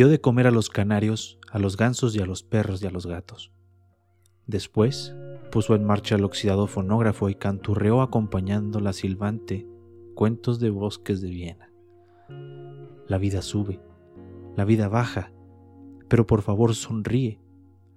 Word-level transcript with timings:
Dio 0.00 0.08
de 0.08 0.18
comer 0.18 0.46
a 0.46 0.50
los 0.50 0.70
canarios, 0.70 1.38
a 1.52 1.58
los 1.58 1.76
gansos 1.76 2.16
y 2.16 2.20
a 2.20 2.24
los 2.24 2.42
perros 2.42 2.82
y 2.82 2.86
a 2.86 2.90
los 2.90 3.06
gatos. 3.06 3.52
Después 4.46 5.14
puso 5.52 5.74
en 5.74 5.84
marcha 5.84 6.14
el 6.14 6.24
oxidado 6.24 6.66
fonógrafo 6.68 7.28
y 7.28 7.34
canturreó 7.34 8.00
acompañando 8.00 8.80
la 8.80 8.94
silbante 8.94 9.68
cuentos 10.14 10.58
de 10.58 10.70
bosques 10.70 11.20
de 11.20 11.28
Viena. 11.28 11.70
La 13.08 13.18
vida 13.18 13.42
sube, 13.42 13.78
la 14.56 14.64
vida 14.64 14.88
baja, 14.88 15.32
pero 16.08 16.26
por 16.26 16.40
favor 16.40 16.74
sonríe, 16.74 17.38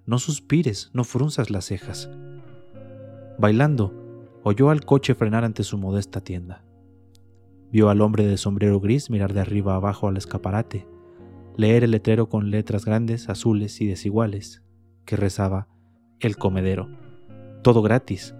no 0.06 0.20
suspires, 0.20 0.92
no 0.92 1.06
frunzas 1.06 1.52
las 1.52 1.64
cejas. 1.68 2.10
Bailando, 3.40 3.94
oyó 4.44 4.72
al 4.72 4.84
coche 4.84 5.16
frenar 5.16 5.46
ante 5.46 5.64
su 5.64 5.78
modesta 5.78 6.20
tienda. 6.20 6.66
Vio 7.72 7.90
al 7.90 8.02
hombre 8.02 8.26
de 8.28 8.36
sombrero 8.36 8.82
gris 8.82 9.10
mirar 9.10 9.32
de 9.32 9.40
arriba 9.40 9.76
abajo 9.76 10.10
al 10.10 10.18
escaparate, 10.18 10.86
leer 11.56 11.84
el 11.84 11.92
letrero 11.92 12.30
con 12.30 12.52
letras 12.52 12.86
grandes, 12.86 13.30
azules 13.30 13.82
y 13.82 13.88
desiguales, 13.88 14.64
que 15.06 15.16
rezaba 15.16 15.68
El 16.20 16.38
comedero. 16.38 16.90
Todo 17.62 17.82
gratis, 17.82 18.36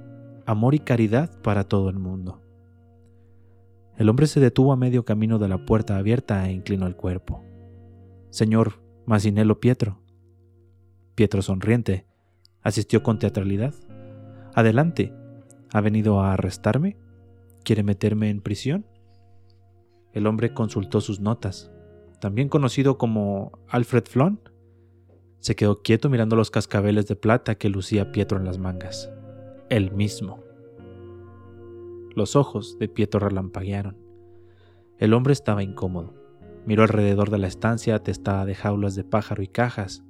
amor 0.46 0.76
y 0.76 0.80
caridad 0.80 1.42
para 1.42 1.66
todo 1.66 1.90
el 1.90 2.00
mundo. 2.00 2.42
El 3.98 4.10
hombre 4.10 4.28
se 4.28 4.40
detuvo 4.40 4.74
a 4.74 4.78
medio 4.78 5.06
camino 5.06 5.40
de 5.40 5.48
la 5.48 5.66
puerta 5.66 5.98
abierta 5.98 6.48
e 6.48 6.54
inclinó 6.54 6.88
el 6.88 6.96
cuerpo. 6.96 7.44
Señor 8.30 8.82
Masinello 9.06 9.60
Pietro. 9.60 10.02
Pietro 11.16 11.42
sonriente, 11.42 12.08
asistió 12.62 13.04
con 13.04 13.20
teatralidad. 13.20 13.74
Adelante, 14.56 15.14
¿Ha 15.74 15.82
venido 15.82 16.22
a 16.22 16.34
arrestarme? 16.34 16.98
¿Quiere 17.64 17.82
meterme 17.82 18.30
en 18.30 18.42
prisión? 18.42 18.86
El 20.12 20.28
hombre 20.28 20.54
consultó 20.54 21.02
sus 21.02 21.20
notas, 21.20 21.72
también 22.24 22.48
conocido 22.48 22.98
como 22.98 23.52
Alfred 23.68 24.06
Flon. 24.06 24.40
Se 25.40 25.58
quedó 25.58 25.82
quieto 25.82 26.10
mirando 26.10 26.38
los 26.38 26.52
cascabeles 26.52 27.06
de 27.06 27.18
plata 27.18 27.56
que 27.56 27.68
lucía 27.68 28.14
Pietro 28.14 28.38
en 28.38 28.46
las 28.46 28.60
mangas. 28.60 29.12
El 29.70 29.92
mismo. 29.92 30.42
Los 32.16 32.38
ojos 32.38 32.80
de 32.80 32.88
Pietro 32.88 33.20
relampaguearon. 33.20 33.98
El 35.00 35.14
hombre 35.14 35.34
estaba 35.34 35.64
incómodo. 35.64 36.14
Miró 36.66 36.84
alrededor 36.84 37.30
de 37.30 37.40
la 37.40 37.48
estancia 37.48 37.96
atestada 37.96 38.46
de 38.46 38.56
jaulas 38.56 38.96
de 38.96 39.04
pájaro 39.04 39.44
y 39.44 39.50
cajas. 39.50 40.06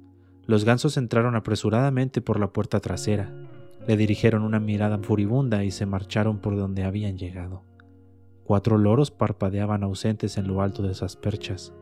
Los 0.46 0.64
gansos 0.64 0.96
entraron 0.96 1.34
apresuradamente 1.34 2.20
por 2.20 2.38
la 2.38 2.52
puerta 2.52 2.78
trasera, 2.78 3.34
le 3.88 3.96
dirigieron 3.96 4.44
una 4.44 4.60
mirada 4.60 4.98
furibunda 4.98 5.64
y 5.64 5.72
se 5.72 5.84
marcharon 5.84 6.38
por 6.38 6.56
donde 6.56 6.84
habían 6.84 7.18
llegado. 7.18 7.64
Cuatro 8.44 8.78
loros 8.78 9.10
parpadeaban 9.10 9.82
ausentes 9.82 10.38
en 10.38 10.46
lo 10.46 10.62
alto 10.62 10.84
de 10.84 10.92
esas 10.92 11.16
perchas. 11.16 11.74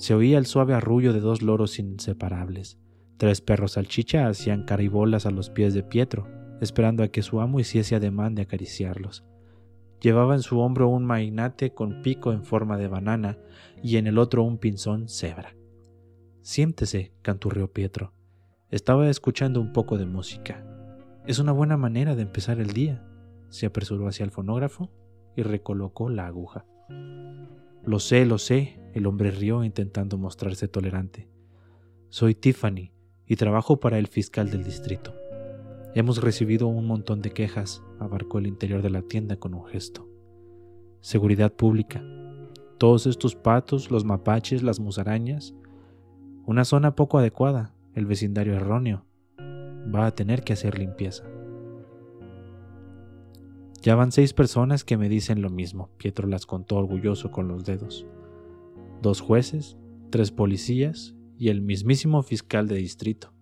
Se 0.00 0.14
oía 0.14 0.38
el 0.38 0.46
suave 0.46 0.72
arrullo 0.72 1.12
de 1.12 1.20
dos 1.20 1.42
loros 1.42 1.78
inseparables. 1.78 2.78
Tres 3.18 3.42
perros 3.42 3.72
salchicha 3.72 4.28
hacían 4.28 4.64
caribolas 4.64 5.26
a 5.26 5.30
los 5.30 5.50
pies 5.50 5.74
de 5.74 5.82
Pietro, 5.82 6.26
esperando 6.62 7.02
a 7.02 7.08
que 7.08 7.20
su 7.20 7.38
amo 7.42 7.60
hiciese 7.60 7.96
ademán 7.96 8.34
de 8.34 8.40
acariciarlos. 8.40 9.26
Llevaba 10.00 10.34
en 10.34 10.40
su 10.40 10.58
hombro 10.58 10.88
un 10.88 11.04
mainate 11.04 11.74
con 11.74 12.00
pico 12.00 12.32
en 12.32 12.44
forma 12.44 12.78
de 12.78 12.88
banana 12.88 13.36
y 13.82 13.98
en 13.98 14.06
el 14.06 14.16
otro 14.16 14.42
un 14.42 14.56
pinzón 14.56 15.06
cebra. 15.06 15.54
Siéntese, 16.40 17.12
canturreó 17.20 17.70
Pietro. 17.70 18.14
Estaba 18.70 19.06
escuchando 19.10 19.60
un 19.60 19.74
poco 19.74 19.98
de 19.98 20.06
música. 20.06 20.64
Es 21.26 21.40
una 21.40 21.52
buena 21.52 21.76
manera 21.76 22.16
de 22.16 22.22
empezar 22.22 22.58
el 22.58 22.72
día. 22.72 23.06
Se 23.50 23.66
apresuró 23.66 24.08
hacia 24.08 24.24
el 24.24 24.30
fonógrafo 24.30 24.90
y 25.36 25.42
recolocó 25.42 26.08
la 26.08 26.26
aguja. 26.26 26.64
Lo 27.84 27.98
sé, 27.98 28.24
lo 28.24 28.38
sé, 28.38 28.79
el 28.94 29.06
hombre 29.06 29.30
rió 29.30 29.64
intentando 29.64 30.18
mostrarse 30.18 30.68
tolerante. 30.68 31.28
Soy 32.08 32.34
Tiffany 32.34 32.92
y 33.26 33.36
trabajo 33.36 33.78
para 33.78 33.98
el 33.98 34.06
fiscal 34.06 34.50
del 34.50 34.64
distrito. 34.64 35.14
Hemos 35.94 36.22
recibido 36.22 36.66
un 36.68 36.86
montón 36.86 37.22
de 37.22 37.30
quejas, 37.30 37.82
abarcó 37.98 38.38
el 38.38 38.46
interior 38.46 38.82
de 38.82 38.90
la 38.90 39.02
tienda 39.02 39.36
con 39.36 39.54
un 39.54 39.64
gesto. 39.66 40.08
Seguridad 41.00 41.52
pública. 41.52 42.04
Todos 42.78 43.06
estos 43.06 43.34
patos, 43.34 43.90
los 43.90 44.04
mapaches, 44.04 44.62
las 44.62 44.80
musarañas. 44.80 45.54
Una 46.46 46.64
zona 46.64 46.94
poco 46.94 47.18
adecuada, 47.18 47.74
el 47.94 48.06
vecindario 48.06 48.54
erróneo, 48.54 49.04
va 49.38 50.06
a 50.06 50.14
tener 50.14 50.42
que 50.42 50.52
hacer 50.52 50.78
limpieza. 50.78 51.24
Ya 53.82 53.94
van 53.94 54.12
seis 54.12 54.34
personas 54.34 54.84
que 54.84 54.96
me 54.96 55.08
dicen 55.08 55.40
lo 55.40 55.48
mismo, 55.48 55.88
Pietro 55.96 56.28
las 56.28 56.44
contó 56.44 56.76
orgulloso 56.76 57.30
con 57.30 57.48
los 57.48 57.64
dedos. 57.64 58.06
Dos 59.02 59.20
jueces, 59.20 59.76
tres 60.10 60.30
policías 60.30 61.14
y 61.38 61.48
el 61.48 61.62
mismísimo 61.62 62.22
fiscal 62.22 62.68
de 62.68 62.76
distrito. 62.76 63.32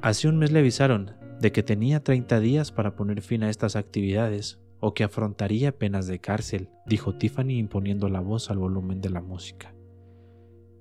Hace 0.00 0.28
un 0.28 0.38
mes 0.38 0.50
le 0.50 0.58
avisaron 0.58 1.12
de 1.40 1.52
que 1.52 1.62
tenía 1.62 2.02
30 2.02 2.40
días 2.40 2.72
para 2.72 2.96
poner 2.96 3.22
fin 3.22 3.42
a 3.42 3.50
estas 3.50 3.76
actividades 3.76 4.60
o 4.80 4.94
que 4.94 5.04
afrontaría 5.04 5.78
penas 5.78 6.06
de 6.06 6.18
cárcel, 6.18 6.68
dijo 6.86 7.16
Tiffany 7.16 7.58
imponiendo 7.58 8.08
la 8.08 8.20
voz 8.20 8.50
al 8.50 8.58
volumen 8.58 9.00
de 9.00 9.10
la 9.10 9.20
música. 9.20 9.74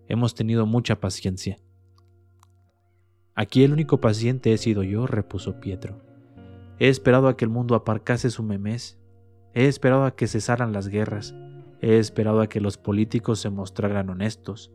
Hemos 0.07 0.33
tenido 0.33 0.65
mucha 0.65 0.99
paciencia 0.99 1.59
Aquí 3.33 3.63
el 3.63 3.71
único 3.71 4.01
paciente 4.01 4.53
he 4.53 4.57
sido 4.57 4.83
yo, 4.83 5.07
repuso 5.07 5.59
Pietro. 5.59 6.01
He 6.79 6.89
esperado 6.89 7.27
a 7.27 7.37
que 7.37 7.45
el 7.45 7.51
mundo 7.51 7.75
aparcase 7.75 8.29
su 8.29 8.43
memés. 8.43 8.99
He 9.53 9.67
esperado 9.67 10.03
a 10.03 10.15
que 10.15 10.27
cesaran 10.27 10.73
las 10.73 10.89
guerras. 10.89 11.33
He 11.81 11.97
esperado 11.97 12.41
a 12.41 12.47
que 12.47 12.61
los 12.61 12.77
políticos 12.77 13.39
se 13.39 13.49
mostraran 13.49 14.09
honestos. 14.09 14.71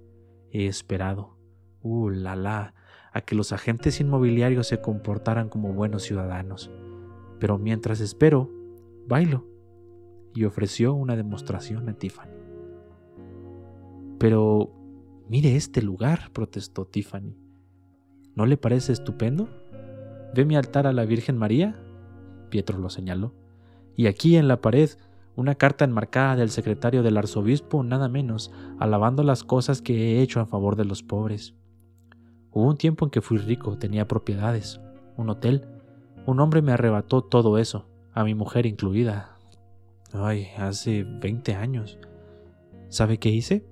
He 0.50 0.66
esperado, 0.66 1.38
uh, 1.82 2.10
la 2.10 2.34
la, 2.34 2.74
a 3.12 3.20
que 3.20 3.36
los 3.36 3.52
agentes 3.52 4.00
inmobiliarios 4.00 4.66
se 4.66 4.80
comportaran 4.80 5.48
como 5.48 5.72
buenos 5.72 6.02
ciudadanos. 6.02 6.70
Pero 7.38 7.58
mientras 7.58 8.00
espero, 8.00 8.50
bailo. 9.06 9.46
Y 10.34 10.44
ofreció 10.44 10.94
una 10.94 11.16
demostración 11.16 11.88
a 11.88 11.94
Tiffany. 11.94 12.34
Pero 14.18 14.72
mire 15.28 15.54
este 15.56 15.82
lugar, 15.82 16.30
protestó 16.32 16.86
Tiffany. 16.86 17.36
¿No 18.34 18.46
le 18.46 18.56
parece 18.56 18.92
estupendo? 18.92 19.48
¿Ve 20.34 20.44
mi 20.44 20.56
altar 20.56 20.86
a 20.86 20.92
la 20.92 21.04
Virgen 21.04 21.38
María? 21.38 21.80
Pietro 22.50 22.78
lo 22.78 22.90
señaló. 22.90 23.32
Y 23.94 24.08
aquí 24.08 24.36
en 24.36 24.48
la 24.48 24.60
pared 24.60 24.90
una 25.36 25.54
carta 25.54 25.84
enmarcada 25.84 26.34
del 26.34 26.50
secretario 26.50 27.02
del 27.02 27.18
arzobispo, 27.18 27.82
nada 27.82 28.08
menos, 28.08 28.50
alabando 28.78 29.22
las 29.22 29.44
cosas 29.44 29.82
que 29.82 29.94
he 29.94 30.22
hecho 30.22 30.40
a 30.40 30.46
favor 30.46 30.76
de 30.76 30.86
los 30.86 31.02
pobres. 31.02 31.54
Hubo 32.50 32.68
un 32.68 32.78
tiempo 32.78 33.04
en 33.04 33.10
que 33.10 33.20
fui 33.20 33.36
rico, 33.36 33.76
tenía 33.76 34.08
propiedades, 34.08 34.80
un 35.16 35.28
hotel. 35.28 35.68
Un 36.24 36.40
hombre 36.40 36.62
me 36.62 36.72
arrebató 36.72 37.22
todo 37.22 37.58
eso, 37.58 37.86
a 38.14 38.24
mi 38.24 38.34
mujer 38.34 38.64
incluida. 38.64 39.36
Ay, 40.12 40.48
hace 40.56 41.04
20 41.04 41.54
años. 41.54 41.98
¿Sabe 42.88 43.18
qué 43.18 43.28
hice? 43.28 43.66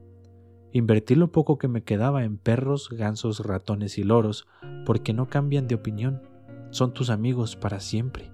Invertí 0.71 1.15
lo 1.15 1.33
poco 1.33 1.57
que 1.57 1.69
me 1.69 1.83
quedaba 1.83 2.25
en 2.25 2.37
perros, 2.37 2.91
gansos, 2.91 3.41
ratones 3.41 3.97
y 3.97 4.03
loros, 4.03 4.47
porque 4.85 5.15
no 5.15 5.29
cambian 5.29 5.67
de 5.67 5.77
opinión, 5.77 6.23
son 6.71 6.93
tus 6.93 7.09
amigos 7.09 7.57
para 7.57 7.81
siempre. 7.81 8.34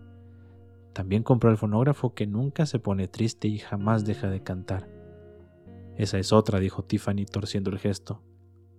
También 0.92 1.22
compré 1.22 1.50
el 1.50 1.56
fonógrafo 1.56 2.14
que 2.14 2.26
nunca 2.26 2.66
se 2.66 2.78
pone 2.78 3.08
triste 3.08 3.48
y 3.48 3.58
jamás 3.58 4.04
deja 4.04 4.28
de 4.28 4.42
cantar. 4.42 4.88
Esa 5.96 6.18
es 6.18 6.32
otra, 6.32 6.60
dijo 6.60 6.84
Tiffany 6.84 7.26
torciendo 7.26 7.70
el 7.70 7.78
gesto. 7.78 8.22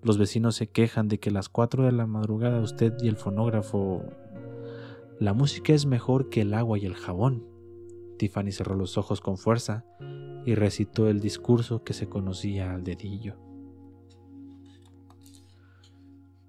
Los 0.03 0.17
vecinos 0.17 0.55
se 0.55 0.67
quejan 0.67 1.07
de 1.07 1.19
que 1.19 1.29
a 1.29 1.33
las 1.33 1.49
cuatro 1.49 1.85
de 1.85 1.91
la 1.91 2.07
madrugada 2.07 2.59
usted 2.59 2.93
y 3.01 3.07
el 3.07 3.17
fonógrafo... 3.17 4.03
La 5.19 5.33
música 5.33 5.73
es 5.73 5.85
mejor 5.85 6.29
que 6.29 6.41
el 6.41 6.53
agua 6.55 6.79
y 6.79 6.85
el 6.85 6.95
jabón. 6.95 7.45
Tiffany 8.17 8.51
cerró 8.51 8.75
los 8.75 8.97
ojos 8.97 9.21
con 9.21 9.37
fuerza 9.37 9.85
y 10.45 10.55
recitó 10.55 11.07
el 11.07 11.19
discurso 11.19 11.83
que 11.83 11.93
se 11.93 12.09
conocía 12.09 12.73
al 12.73 12.83
dedillo. 12.83 13.35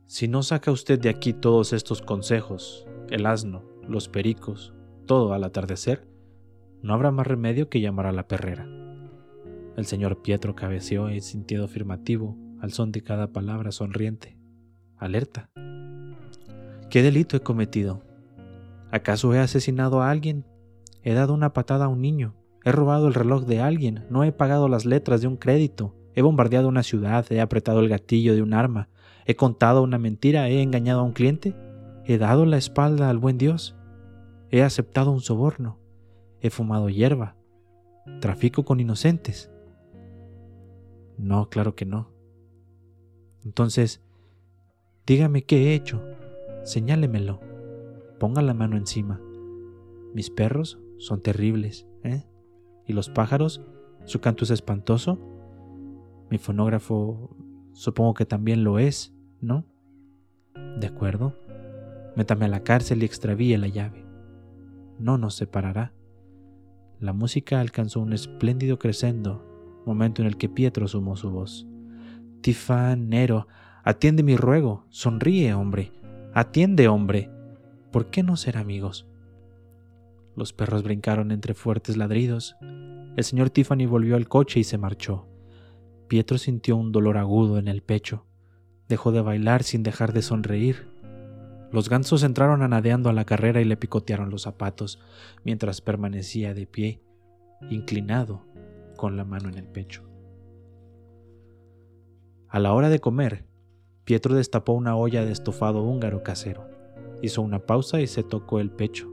Si 0.06 0.28
no 0.28 0.42
saca 0.42 0.70
usted 0.70 0.98
de 0.98 1.10
aquí 1.10 1.32
todos 1.32 1.72
estos 1.72 2.00
consejos, 2.00 2.86
el 3.10 3.26
asno, 3.26 3.62
los 3.86 4.08
pericos, 4.08 4.74
todo 5.06 5.32
al 5.32 5.44
atardecer, 5.44 6.06
no 6.82 6.94
habrá 6.94 7.10
más 7.10 7.26
remedio 7.26 7.68
que 7.68 7.80
llamar 7.80 8.06
a 8.06 8.12
la 8.12 8.26
perrera. 8.26 8.66
El 9.76 9.86
señor 9.86 10.22
Pietro 10.22 10.54
cabeceó 10.54 11.08
en 11.08 11.22
sentido 11.22 11.64
afirmativo, 11.64 12.36
al 12.60 12.72
son 12.72 12.92
de 12.92 13.02
cada 13.02 13.32
palabra 13.32 13.72
sonriente. 13.72 14.36
Alerta. 14.96 15.50
¿Qué 16.90 17.02
delito 17.02 17.36
he 17.36 17.40
cometido? 17.40 18.02
¿Acaso 18.90 19.34
he 19.34 19.38
asesinado 19.38 20.02
a 20.02 20.10
alguien? 20.10 20.44
¿He 21.02 21.14
dado 21.14 21.32
una 21.32 21.52
patada 21.52 21.86
a 21.86 21.88
un 21.88 22.00
niño? 22.00 22.34
¿He 22.64 22.70
robado 22.70 23.08
el 23.08 23.14
reloj 23.14 23.46
de 23.46 23.60
alguien? 23.60 24.04
¿No 24.10 24.24
he 24.24 24.32
pagado 24.32 24.68
las 24.68 24.84
letras 24.84 25.22
de 25.22 25.26
un 25.26 25.36
crédito? 25.36 25.96
¿He 26.14 26.22
bombardeado 26.22 26.68
una 26.68 26.82
ciudad? 26.82 27.24
¿He 27.30 27.40
apretado 27.40 27.80
el 27.80 27.88
gatillo 27.88 28.34
de 28.34 28.42
un 28.42 28.52
arma? 28.52 28.90
¿He 29.24 29.34
contado 29.34 29.82
una 29.82 29.98
mentira? 29.98 30.48
¿He 30.48 30.62
engañado 30.62 31.00
a 31.00 31.04
un 31.04 31.12
cliente? 31.12 31.54
¿He 32.04 32.18
dado 32.18 32.44
la 32.44 32.58
espalda 32.58 33.08
al 33.08 33.18
buen 33.18 33.38
Dios? 33.38 33.74
¿He 34.54 34.62
aceptado 34.62 35.10
un 35.12 35.22
soborno? 35.22 35.78
¿He 36.42 36.50
fumado 36.50 36.90
hierba? 36.90 37.36
¿Trafico 38.20 38.66
con 38.66 38.80
inocentes? 38.80 39.50
No, 41.16 41.48
claro 41.48 41.74
que 41.74 41.86
no. 41.86 42.10
Entonces, 43.46 44.02
dígame 45.06 45.44
qué 45.44 45.70
he 45.70 45.74
hecho, 45.74 46.02
señálemelo, 46.64 47.40
ponga 48.20 48.42
la 48.42 48.52
mano 48.52 48.76
encima. 48.76 49.22
Mis 50.12 50.28
perros 50.28 50.78
son 50.98 51.22
terribles, 51.22 51.86
¿eh? 52.04 52.26
¿Y 52.86 52.92
los 52.92 53.08
pájaros? 53.08 53.62
¿Su 54.04 54.20
canto 54.20 54.44
es 54.44 54.50
espantoso? 54.50 55.18
Mi 56.28 56.36
fonógrafo 56.36 57.34
supongo 57.72 58.12
que 58.12 58.26
también 58.26 58.64
lo 58.64 58.78
es, 58.78 59.14
¿no? 59.40 59.64
De 60.78 60.88
acuerdo. 60.88 61.38
Métame 62.16 62.44
a 62.44 62.48
la 62.48 62.62
cárcel 62.62 63.02
y 63.02 63.06
extravíe 63.06 63.56
la 63.56 63.68
llave. 63.68 64.01
No 65.02 65.18
nos 65.18 65.34
separará. 65.34 65.92
La 67.00 67.12
música 67.12 67.60
alcanzó 67.60 67.98
un 67.98 68.12
espléndido 68.12 68.78
crescendo, 68.78 69.44
momento 69.84 70.22
en 70.22 70.28
el 70.28 70.36
que 70.36 70.48
Pietro 70.48 70.86
sumó 70.86 71.16
su 71.16 71.32
voz. 71.32 71.66
Tifanero, 72.40 73.48
atiende 73.82 74.22
mi 74.22 74.36
ruego, 74.36 74.86
sonríe, 74.90 75.54
hombre, 75.54 75.90
atiende, 76.34 76.86
hombre. 76.86 77.32
¿Por 77.90 78.10
qué 78.10 78.22
no 78.22 78.36
ser 78.36 78.56
amigos? 78.56 79.08
Los 80.36 80.52
perros 80.52 80.84
brincaron 80.84 81.32
entre 81.32 81.54
fuertes 81.54 81.96
ladridos. 81.96 82.54
El 83.16 83.24
señor 83.24 83.50
Tiffany 83.50 83.86
volvió 83.86 84.14
al 84.14 84.28
coche 84.28 84.60
y 84.60 84.64
se 84.64 84.78
marchó. 84.78 85.26
Pietro 86.06 86.38
sintió 86.38 86.76
un 86.76 86.92
dolor 86.92 87.18
agudo 87.18 87.58
en 87.58 87.66
el 87.66 87.82
pecho. 87.82 88.24
Dejó 88.88 89.10
de 89.10 89.20
bailar 89.20 89.64
sin 89.64 89.82
dejar 89.82 90.12
de 90.12 90.22
sonreír. 90.22 90.91
Los 91.72 91.88
gansos 91.88 92.22
entraron 92.22 92.62
anadeando 92.62 93.08
a 93.08 93.14
la 93.14 93.24
carrera 93.24 93.62
y 93.62 93.64
le 93.64 93.78
picotearon 93.78 94.30
los 94.30 94.42
zapatos, 94.42 95.00
mientras 95.42 95.80
permanecía 95.80 96.52
de 96.52 96.66
pie, 96.66 97.02
inclinado, 97.70 98.44
con 98.96 99.16
la 99.16 99.24
mano 99.24 99.48
en 99.48 99.56
el 99.56 99.64
pecho. 99.64 100.02
A 102.48 102.58
la 102.58 102.74
hora 102.74 102.90
de 102.90 103.00
comer, 103.00 103.46
Pietro 104.04 104.34
destapó 104.34 104.74
una 104.74 104.96
olla 104.96 105.24
de 105.24 105.32
estofado 105.32 105.82
húngaro 105.82 106.22
casero, 106.22 106.68
hizo 107.22 107.40
una 107.40 107.60
pausa 107.60 108.02
y 108.02 108.06
se 108.06 108.22
tocó 108.22 108.60
el 108.60 108.70
pecho, 108.70 109.10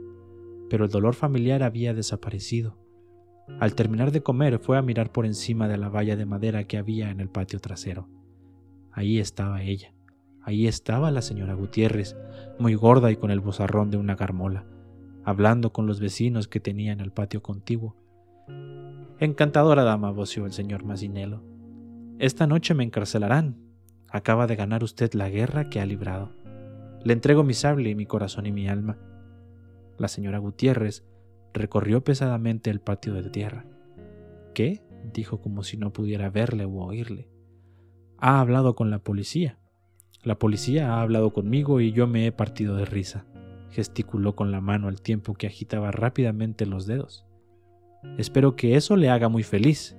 pero 0.70 0.84
el 0.84 0.92
dolor 0.92 1.14
familiar 1.16 1.64
había 1.64 1.94
desaparecido. 1.94 2.78
Al 3.60 3.74
terminar 3.74 4.12
de 4.12 4.22
comer 4.22 4.60
fue 4.60 4.78
a 4.78 4.82
mirar 4.82 5.12
por 5.12 5.26
encima 5.26 5.70
de 5.70 5.78
la 5.78 5.88
valla 5.88 6.18
de 6.18 6.26
madera 6.26 6.66
que 6.66 6.78
había 6.78 7.10
en 7.10 7.22
el 7.22 7.30
patio 7.30 7.60
trasero. 7.60 8.10
Ahí 8.92 9.18
estaba 9.18 9.64
ella. 9.64 9.94
Ahí 10.50 10.66
estaba 10.66 11.12
la 11.12 11.22
señora 11.22 11.54
Gutiérrez, 11.54 12.18
muy 12.58 12.74
gorda 12.74 13.12
y 13.12 13.18
con 13.18 13.30
el 13.30 13.40
bozarrón 13.40 13.92
de 13.92 13.98
una 13.98 14.16
garmola, 14.16 14.66
hablando 15.24 15.72
con 15.72 15.86
los 15.86 16.00
vecinos 16.00 16.48
que 16.48 16.60
tenía 16.60 16.92
en 16.92 17.02
el 17.02 17.12
patio 17.12 17.44
contiguo. 17.44 17.96
Encantadora 19.20 19.84
dama, 19.84 20.10
voció 20.10 20.48
el 20.48 20.52
señor 20.52 20.84
Masinelo. 20.84 21.44
Esta 22.18 22.48
noche 22.48 22.74
me 22.74 22.84
encarcelarán. 22.84 23.58
Acaba 24.10 24.48
de 24.48 24.56
ganar 24.56 24.84
usted 24.84 25.14
la 25.14 25.30
guerra 25.30 25.70
que 25.70 25.82
ha 25.82 25.86
librado. 25.86 26.32
Le 27.04 27.14
entrego 27.14 27.44
mi 27.44 27.54
sable 27.54 27.92
y 27.92 27.94
mi 27.94 28.08
corazón 28.08 28.48
y 28.48 28.52
mi 28.52 28.68
alma. 28.68 28.98
La 30.00 30.08
señora 30.08 30.40
Gutiérrez 30.40 31.06
recorrió 31.54 32.04
pesadamente 32.04 32.72
el 32.72 32.82
patio 32.82 33.14
de 33.14 33.30
tierra. 33.30 33.68
¿Qué? 34.56 34.82
dijo 35.14 35.42
como 35.42 35.62
si 35.62 35.78
no 35.78 35.94
pudiera 35.94 36.32
verle 36.32 36.66
u 36.66 36.82
oírle. 36.82 37.30
Ha 38.18 38.40
hablado 38.40 38.74
con 38.74 38.90
la 38.90 38.98
policía. 38.98 39.59
La 40.24 40.38
policía 40.38 40.94
ha 40.94 41.02
hablado 41.02 41.32
conmigo 41.32 41.80
y 41.80 41.94
yo 41.94 42.06
me 42.06 42.26
he 42.28 42.32
partido 42.32 42.76
de 42.76 42.86
risa. 42.86 43.26
Gesticuló 43.72 44.36
con 44.36 44.52
la 44.52 44.60
mano 44.60 44.88
al 44.88 45.02
tiempo 45.02 45.34
que 45.34 45.48
agitaba 45.48 45.92
rápidamente 45.92 46.66
los 46.66 46.86
dedos. 46.86 47.26
Espero 48.18 48.56
que 48.56 48.76
eso 48.76 48.98
le 48.98 49.10
haga 49.10 49.30
muy 49.30 49.44
feliz. 49.44 49.98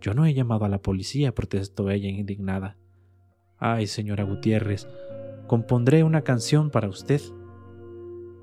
Yo 0.00 0.12
no 0.12 0.26
he 0.26 0.34
llamado 0.34 0.66
a 0.66 0.68
la 0.68 0.82
policía, 0.82 1.34
protestó 1.34 1.90
ella 1.90 2.08
indignada. 2.08 2.76
Ay, 3.56 3.86
señora 3.86 4.24
Gutiérrez, 4.24 4.86
compondré 5.46 6.04
una 6.04 6.22
canción 6.22 6.70
para 6.70 6.88
usted. 6.88 7.22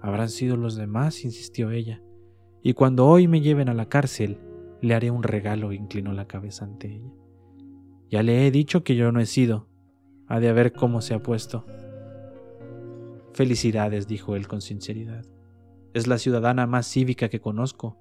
Habrán 0.02 0.30
sido 0.30 0.58
los 0.58 0.76
demás, 0.76 1.24
insistió 1.24 1.70
ella. 1.70 2.02
Y 2.64 2.74
cuando 2.74 3.06
hoy 3.08 3.28
me 3.28 3.42
lleven 3.42 3.70
a 3.70 3.76
la 3.76 3.90
cárcel, 3.90 4.40
le 4.82 4.96
haré 4.96 5.12
un 5.12 5.22
regalo, 5.22 5.72
inclinó 5.72 6.14
la 6.14 6.26
cabeza 6.26 6.66
ante 6.66 6.96
ella. 6.96 7.12
Ya 8.10 8.24
le 8.24 8.48
he 8.48 8.52
dicho 8.52 8.84
que 8.84 8.96
yo 8.96 9.12
no 9.12 9.20
he 9.20 9.28
sido. 9.28 9.71
Ha 10.32 10.40
de 10.40 10.54
ver 10.54 10.72
cómo 10.72 11.02
se 11.02 11.14
ha 11.14 11.22
puesto. 11.22 11.66
Felicidades, 13.34 14.08
dijo 14.08 14.38
él 14.38 14.48
con 14.48 14.62
sinceridad. 14.62 15.26
Es 15.94 16.08
la 16.08 16.18
ciudadana 16.18 16.66
más 16.68 16.88
cívica 16.88 17.28
que 17.28 17.42
conozco. 17.42 17.98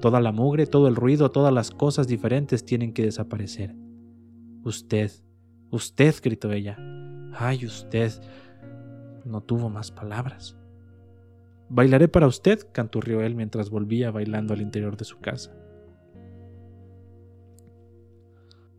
Toda 0.00 0.20
la 0.20 0.32
mugre, 0.32 0.66
todo 0.66 0.88
el 0.88 0.96
ruido, 0.96 1.30
todas 1.30 1.54
las 1.54 1.70
cosas 1.70 2.08
diferentes 2.08 2.64
tienen 2.64 2.92
que 2.92 3.04
desaparecer. 3.04 3.76
Usted, 4.64 5.12
usted, 5.70 6.16
gritó 6.20 6.50
ella. 6.50 6.76
Ay, 7.32 7.64
usted. 7.64 8.10
No 9.24 9.40
tuvo 9.40 9.70
más 9.70 9.92
palabras. 9.92 10.56
Bailaré 11.68 12.08
para 12.08 12.26
usted, 12.26 12.58
canturrió 12.72 13.20
él 13.20 13.36
mientras 13.36 13.70
volvía 13.70 14.10
bailando 14.10 14.52
al 14.52 14.62
interior 14.62 14.96
de 14.96 15.04
su 15.04 15.20
casa. 15.20 15.54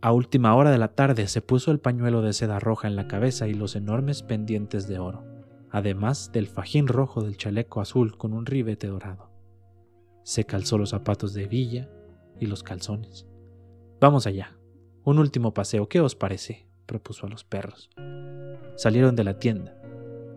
A 0.01 0.13
última 0.13 0.55
hora 0.55 0.71
de 0.71 0.77
la 0.77 0.93
tarde 0.93 1.27
se 1.27 1.41
puso 1.41 1.71
el 1.71 1.81
pañuelo 1.81 2.21
de 2.21 2.31
seda 2.31 2.57
roja 2.59 2.87
en 2.87 2.95
la 2.95 3.09
cabeza 3.09 3.49
y 3.49 3.53
los 3.53 3.75
enormes 3.75 4.23
pendientes 4.23 4.87
de 4.87 4.97
oro, 4.97 5.25
además 5.71 6.31
del 6.31 6.47
fajín 6.47 6.87
rojo 6.87 7.21
del 7.21 7.35
chaleco 7.35 7.81
azul 7.81 8.15
con 8.15 8.31
un 8.31 8.45
ribete 8.45 8.87
dorado. 8.87 9.29
Se 10.23 10.45
calzó 10.45 10.77
los 10.77 10.91
zapatos 10.91 11.33
de 11.33 11.47
villa 11.47 11.89
y 12.39 12.45
los 12.45 12.63
calzones. 12.63 13.27
Vamos 13.99 14.25
allá. 14.25 14.57
Un 15.03 15.19
último 15.19 15.53
paseo, 15.53 15.89
¿qué 15.89 15.99
os 15.99 16.15
parece? 16.15 16.65
propuso 16.85 17.27
a 17.27 17.29
los 17.29 17.43
perros. 17.43 17.89
Salieron 18.77 19.17
de 19.17 19.25
la 19.25 19.37
tienda. 19.37 19.75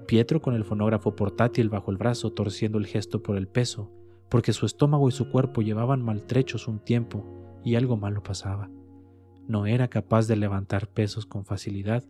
Pietro 0.09 0.43
con 0.43 0.55
el 0.55 0.64
fonógrafo 0.64 1.14
portátil 1.14 1.69
bajo 1.69 1.93
el 1.93 1.99
brazo 1.99 2.32
torciendo 2.32 2.79
el 2.79 2.87
gesto 2.87 3.23
por 3.23 3.37
el 3.37 3.47
peso, 3.47 3.92
porque 4.28 4.52
su 4.52 4.66
estómago 4.66 5.09
y 5.09 5.12
su 5.12 5.31
cuerpo 5.31 5.62
llevaban 5.62 6.02
maltrechos 6.02 6.66
un 6.66 6.81
tiempo 6.81 7.25
y 7.64 7.76
algo 7.76 7.97
malo 7.97 8.25
pasaba. 8.25 8.69
No 9.49 9.66
era 9.66 9.88
capaz 9.88 10.26
de 10.28 10.37
levantar 10.37 10.88
pesos 10.88 11.26
con 11.26 11.44
facilidad. 11.44 12.04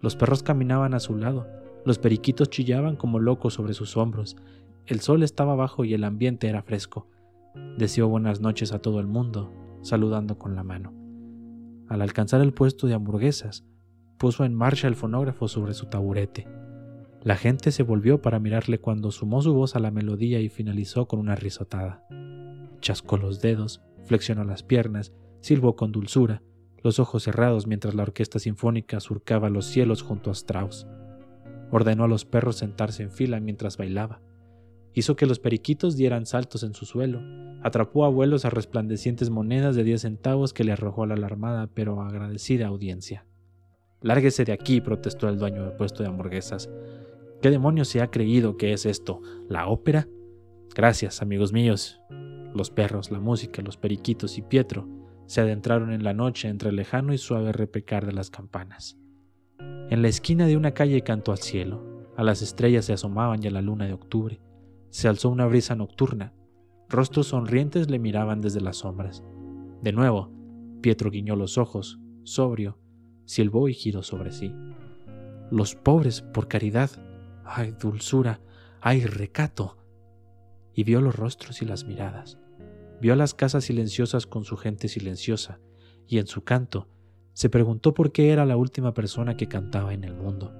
Los 0.00 0.16
perros 0.16 0.42
caminaban 0.42 0.94
a 0.94 1.00
su 1.00 1.16
lado, 1.16 1.46
los 1.84 1.98
periquitos 1.98 2.50
chillaban 2.50 2.96
como 2.96 3.18
locos 3.18 3.54
sobre 3.54 3.74
sus 3.74 3.96
hombros, 3.96 4.36
el 4.86 5.00
sol 5.00 5.24
estaba 5.24 5.56
bajo 5.56 5.84
y 5.84 5.94
el 5.94 6.04
ambiente 6.04 6.48
era 6.48 6.62
fresco. 6.62 7.08
Deseó 7.76 8.08
buenas 8.08 8.40
noches 8.40 8.72
a 8.72 8.78
todo 8.78 9.00
el 9.00 9.06
mundo, 9.08 9.52
saludando 9.82 10.38
con 10.38 10.54
la 10.54 10.62
mano. 10.62 10.92
Al 11.88 12.02
alcanzar 12.02 12.40
el 12.40 12.52
puesto 12.52 12.86
de 12.86 12.94
hamburguesas, 12.94 13.64
puso 14.16 14.44
en 14.44 14.54
marcha 14.54 14.86
el 14.86 14.94
fonógrafo 14.94 15.48
sobre 15.48 15.74
su 15.74 15.86
taburete. 15.86 16.46
La 17.22 17.36
gente 17.36 17.72
se 17.72 17.82
volvió 17.82 18.22
para 18.22 18.38
mirarle 18.38 18.78
cuando 18.78 19.10
sumó 19.10 19.42
su 19.42 19.54
voz 19.54 19.74
a 19.74 19.80
la 19.80 19.90
melodía 19.90 20.40
y 20.40 20.48
finalizó 20.48 21.08
con 21.08 21.18
una 21.18 21.34
risotada. 21.34 22.06
Chascó 22.80 23.16
los 23.16 23.40
dedos, 23.40 23.82
flexionó 24.04 24.44
las 24.44 24.62
piernas, 24.62 25.12
silbó 25.40 25.74
con 25.74 25.90
dulzura, 25.90 26.42
los 26.86 27.00
ojos 27.00 27.24
cerrados 27.24 27.66
mientras 27.66 27.96
la 27.96 28.04
orquesta 28.04 28.38
sinfónica 28.38 29.00
surcaba 29.00 29.50
los 29.50 29.66
cielos 29.66 30.02
junto 30.02 30.30
a 30.30 30.32
Strauss. 30.32 30.86
Ordenó 31.72 32.04
a 32.04 32.08
los 32.08 32.24
perros 32.24 32.58
sentarse 32.58 33.02
en 33.02 33.10
fila 33.10 33.40
mientras 33.40 33.76
bailaba. 33.76 34.22
Hizo 34.94 35.16
que 35.16 35.26
los 35.26 35.40
periquitos 35.40 35.96
dieran 35.96 36.26
saltos 36.26 36.62
en 36.62 36.74
su 36.74 36.86
suelo. 36.86 37.20
Atrapó 37.64 38.04
a 38.04 38.08
vuelos 38.08 38.44
a 38.44 38.50
resplandecientes 38.50 39.30
monedas 39.30 39.74
de 39.74 39.82
diez 39.82 40.02
centavos 40.02 40.52
que 40.52 40.62
le 40.62 40.70
arrojó 40.70 41.02
a 41.02 41.08
la 41.08 41.14
alarmada 41.14 41.66
pero 41.66 42.00
agradecida 42.00 42.68
audiencia. 42.68 43.26
Lárguese 44.00 44.44
de 44.44 44.52
aquí, 44.52 44.80
protestó 44.80 45.28
el 45.28 45.40
dueño 45.40 45.64
del 45.64 45.76
puesto 45.76 46.04
de 46.04 46.08
hamburguesas. 46.08 46.70
¿Qué 47.42 47.50
demonios 47.50 47.88
se 47.88 48.00
ha 48.00 48.12
creído 48.12 48.56
que 48.56 48.72
es 48.72 48.86
esto? 48.86 49.20
¿La 49.48 49.66
ópera? 49.66 50.06
Gracias, 50.72 51.20
amigos 51.20 51.52
míos. 51.52 52.00
Los 52.54 52.70
perros, 52.70 53.10
la 53.10 53.18
música, 53.18 53.60
los 53.60 53.76
periquitos 53.76 54.38
y 54.38 54.42
Pietro 54.42 54.95
se 55.26 55.40
adentraron 55.40 55.92
en 55.92 56.04
la 56.04 56.14
noche 56.14 56.48
entre 56.48 56.70
el 56.70 56.76
lejano 56.76 57.12
y 57.12 57.18
suave 57.18 57.52
repecar 57.52 58.06
de 58.06 58.12
las 58.12 58.30
campanas. 58.30 58.98
En 59.58 60.02
la 60.02 60.08
esquina 60.08 60.46
de 60.46 60.56
una 60.56 60.72
calle 60.72 61.02
cantó 61.02 61.32
al 61.32 61.38
cielo, 61.38 62.06
a 62.16 62.24
las 62.24 62.42
estrellas 62.42 62.86
se 62.86 62.92
asomaban 62.92 63.40
ya 63.40 63.50
la 63.50 63.62
luna 63.62 63.86
de 63.86 63.92
octubre. 63.92 64.40
Se 64.90 65.08
alzó 65.08 65.28
una 65.28 65.46
brisa 65.46 65.74
nocturna, 65.74 66.32
rostros 66.88 67.28
sonrientes 67.28 67.90
le 67.90 67.98
miraban 67.98 68.40
desde 68.40 68.60
las 68.60 68.78
sombras. 68.78 69.22
De 69.82 69.92
nuevo, 69.92 70.32
Pietro 70.80 71.10
guiñó 71.10 71.36
los 71.36 71.58
ojos, 71.58 71.98
sobrio, 72.22 72.78
silbó 73.24 73.68
y 73.68 73.74
giró 73.74 74.02
sobre 74.02 74.32
sí. 74.32 74.54
Los 75.50 75.74
pobres, 75.74 76.22
por 76.22 76.48
caridad, 76.48 76.90
ay 77.44 77.72
dulzura, 77.72 78.40
ay 78.80 79.04
recato. 79.04 79.78
Y 80.72 80.84
vio 80.84 81.00
los 81.00 81.16
rostros 81.16 81.62
y 81.62 81.64
las 81.64 81.84
miradas. 81.84 82.38
Vio 83.00 83.14
las 83.14 83.34
casas 83.34 83.64
silenciosas 83.64 84.26
con 84.26 84.44
su 84.44 84.56
gente 84.56 84.88
silenciosa, 84.88 85.60
y 86.06 86.18
en 86.18 86.26
su 86.26 86.44
canto 86.44 86.88
se 87.34 87.50
preguntó 87.50 87.92
por 87.92 88.12
qué 88.12 88.30
era 88.30 88.46
la 88.46 88.56
última 88.56 88.94
persona 88.94 89.36
que 89.36 89.48
cantaba 89.48 89.92
en 89.92 90.04
el 90.04 90.14
mundo. 90.14 90.54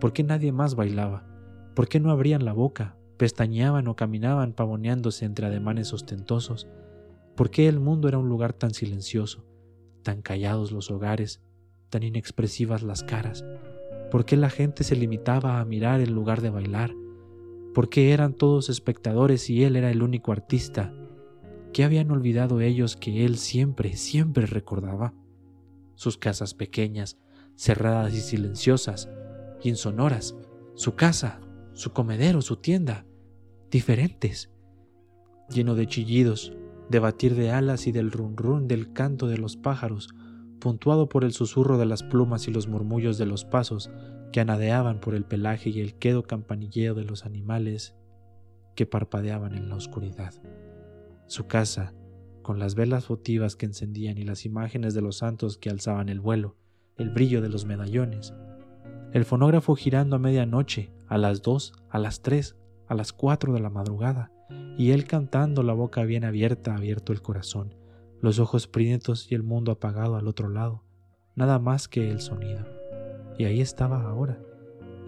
¿Por 0.00 0.12
qué 0.12 0.22
nadie 0.22 0.52
más 0.52 0.74
bailaba? 0.74 1.26
¿Por 1.74 1.88
qué 1.88 1.98
no 1.98 2.10
abrían 2.10 2.44
la 2.44 2.52
boca, 2.52 2.96
pestañeaban 3.16 3.88
o 3.88 3.96
caminaban 3.96 4.52
pavoneándose 4.52 5.24
entre 5.24 5.46
ademanes 5.46 5.94
ostentosos? 5.94 6.68
¿Por 7.36 7.50
qué 7.50 7.68
el 7.68 7.80
mundo 7.80 8.08
era 8.08 8.18
un 8.18 8.28
lugar 8.28 8.52
tan 8.52 8.74
silencioso, 8.74 9.46
tan 10.02 10.20
callados 10.20 10.72
los 10.72 10.90
hogares, 10.90 11.40
tan 11.88 12.02
inexpresivas 12.02 12.82
las 12.82 13.02
caras? 13.02 13.46
¿Por 14.10 14.26
qué 14.26 14.36
la 14.36 14.50
gente 14.50 14.84
se 14.84 14.96
limitaba 14.96 15.60
a 15.60 15.64
mirar 15.64 16.00
en 16.00 16.12
lugar 16.12 16.42
de 16.42 16.50
bailar? 16.50 16.94
¿Por 17.72 17.88
qué 17.88 18.12
eran 18.12 18.34
todos 18.34 18.68
espectadores 18.68 19.48
y 19.48 19.64
él 19.64 19.76
era 19.76 19.90
el 19.90 20.02
único 20.02 20.32
artista? 20.32 20.92
¿Qué 21.72 21.84
habían 21.84 22.10
olvidado 22.10 22.60
ellos 22.60 22.96
que 22.96 23.24
él 23.24 23.38
siempre, 23.38 23.96
siempre 23.96 24.46
recordaba? 24.46 25.14
Sus 25.94 26.18
casas 26.18 26.54
pequeñas, 26.54 27.16
cerradas 27.54 28.12
y 28.14 28.20
silenciosas, 28.20 29.08
insonoras, 29.62 30.34
su 30.74 30.96
casa, 30.96 31.40
su 31.74 31.92
comedero, 31.92 32.42
su 32.42 32.56
tienda, 32.56 33.06
diferentes, 33.70 34.50
lleno 35.48 35.76
de 35.76 35.86
chillidos, 35.86 36.52
de 36.88 36.98
batir 36.98 37.36
de 37.36 37.52
alas 37.52 37.86
y 37.86 37.92
del 37.92 38.10
run 38.10 38.36
run 38.36 38.66
del 38.66 38.92
canto 38.92 39.28
de 39.28 39.38
los 39.38 39.56
pájaros, 39.56 40.08
puntuado 40.58 41.08
por 41.08 41.22
el 41.22 41.32
susurro 41.32 41.78
de 41.78 41.86
las 41.86 42.02
plumas 42.02 42.48
y 42.48 42.50
los 42.50 42.66
murmullos 42.66 43.16
de 43.16 43.26
los 43.26 43.44
pasos 43.44 43.90
que 44.32 44.40
anadeaban 44.40 45.00
por 45.00 45.14
el 45.14 45.24
pelaje 45.24 45.70
y 45.70 45.80
el 45.80 45.94
quedo 45.94 46.24
campanilleo 46.24 46.94
de 46.94 47.04
los 47.04 47.24
animales 47.24 47.94
que 48.74 48.86
parpadeaban 48.86 49.54
en 49.54 49.68
la 49.68 49.76
oscuridad. 49.76 50.34
Su 51.30 51.46
casa, 51.46 51.94
con 52.42 52.58
las 52.58 52.74
velas 52.74 53.06
votivas 53.06 53.54
que 53.54 53.64
encendían 53.64 54.18
y 54.18 54.24
las 54.24 54.44
imágenes 54.44 54.94
de 54.94 55.00
los 55.00 55.18
santos 55.18 55.58
que 55.58 55.70
alzaban 55.70 56.08
el 56.08 56.18
vuelo, 56.18 56.56
el 56.96 57.10
brillo 57.10 57.40
de 57.40 57.48
los 57.48 57.66
medallones, 57.66 58.34
el 59.12 59.24
fonógrafo 59.24 59.76
girando 59.76 60.16
a 60.16 60.18
medianoche, 60.18 60.92
a 61.06 61.18
las 61.18 61.40
dos, 61.40 61.72
a 61.88 62.00
las 62.00 62.22
tres, 62.22 62.56
a 62.88 62.96
las 62.96 63.12
cuatro 63.12 63.52
de 63.52 63.60
la 63.60 63.70
madrugada, 63.70 64.32
y 64.76 64.90
él 64.90 65.04
cantando 65.04 65.62
la 65.62 65.72
boca 65.72 66.02
bien 66.02 66.24
abierta, 66.24 66.74
abierto 66.74 67.12
el 67.12 67.22
corazón, 67.22 67.76
los 68.20 68.40
ojos 68.40 68.66
prietos 68.66 69.30
y 69.30 69.36
el 69.36 69.44
mundo 69.44 69.70
apagado 69.70 70.16
al 70.16 70.26
otro 70.26 70.48
lado, 70.48 70.82
nada 71.36 71.60
más 71.60 71.86
que 71.86 72.10
el 72.10 72.18
sonido. 72.18 72.66
Y 73.38 73.44
ahí 73.44 73.60
estaba 73.60 74.02
ahora, 74.02 74.40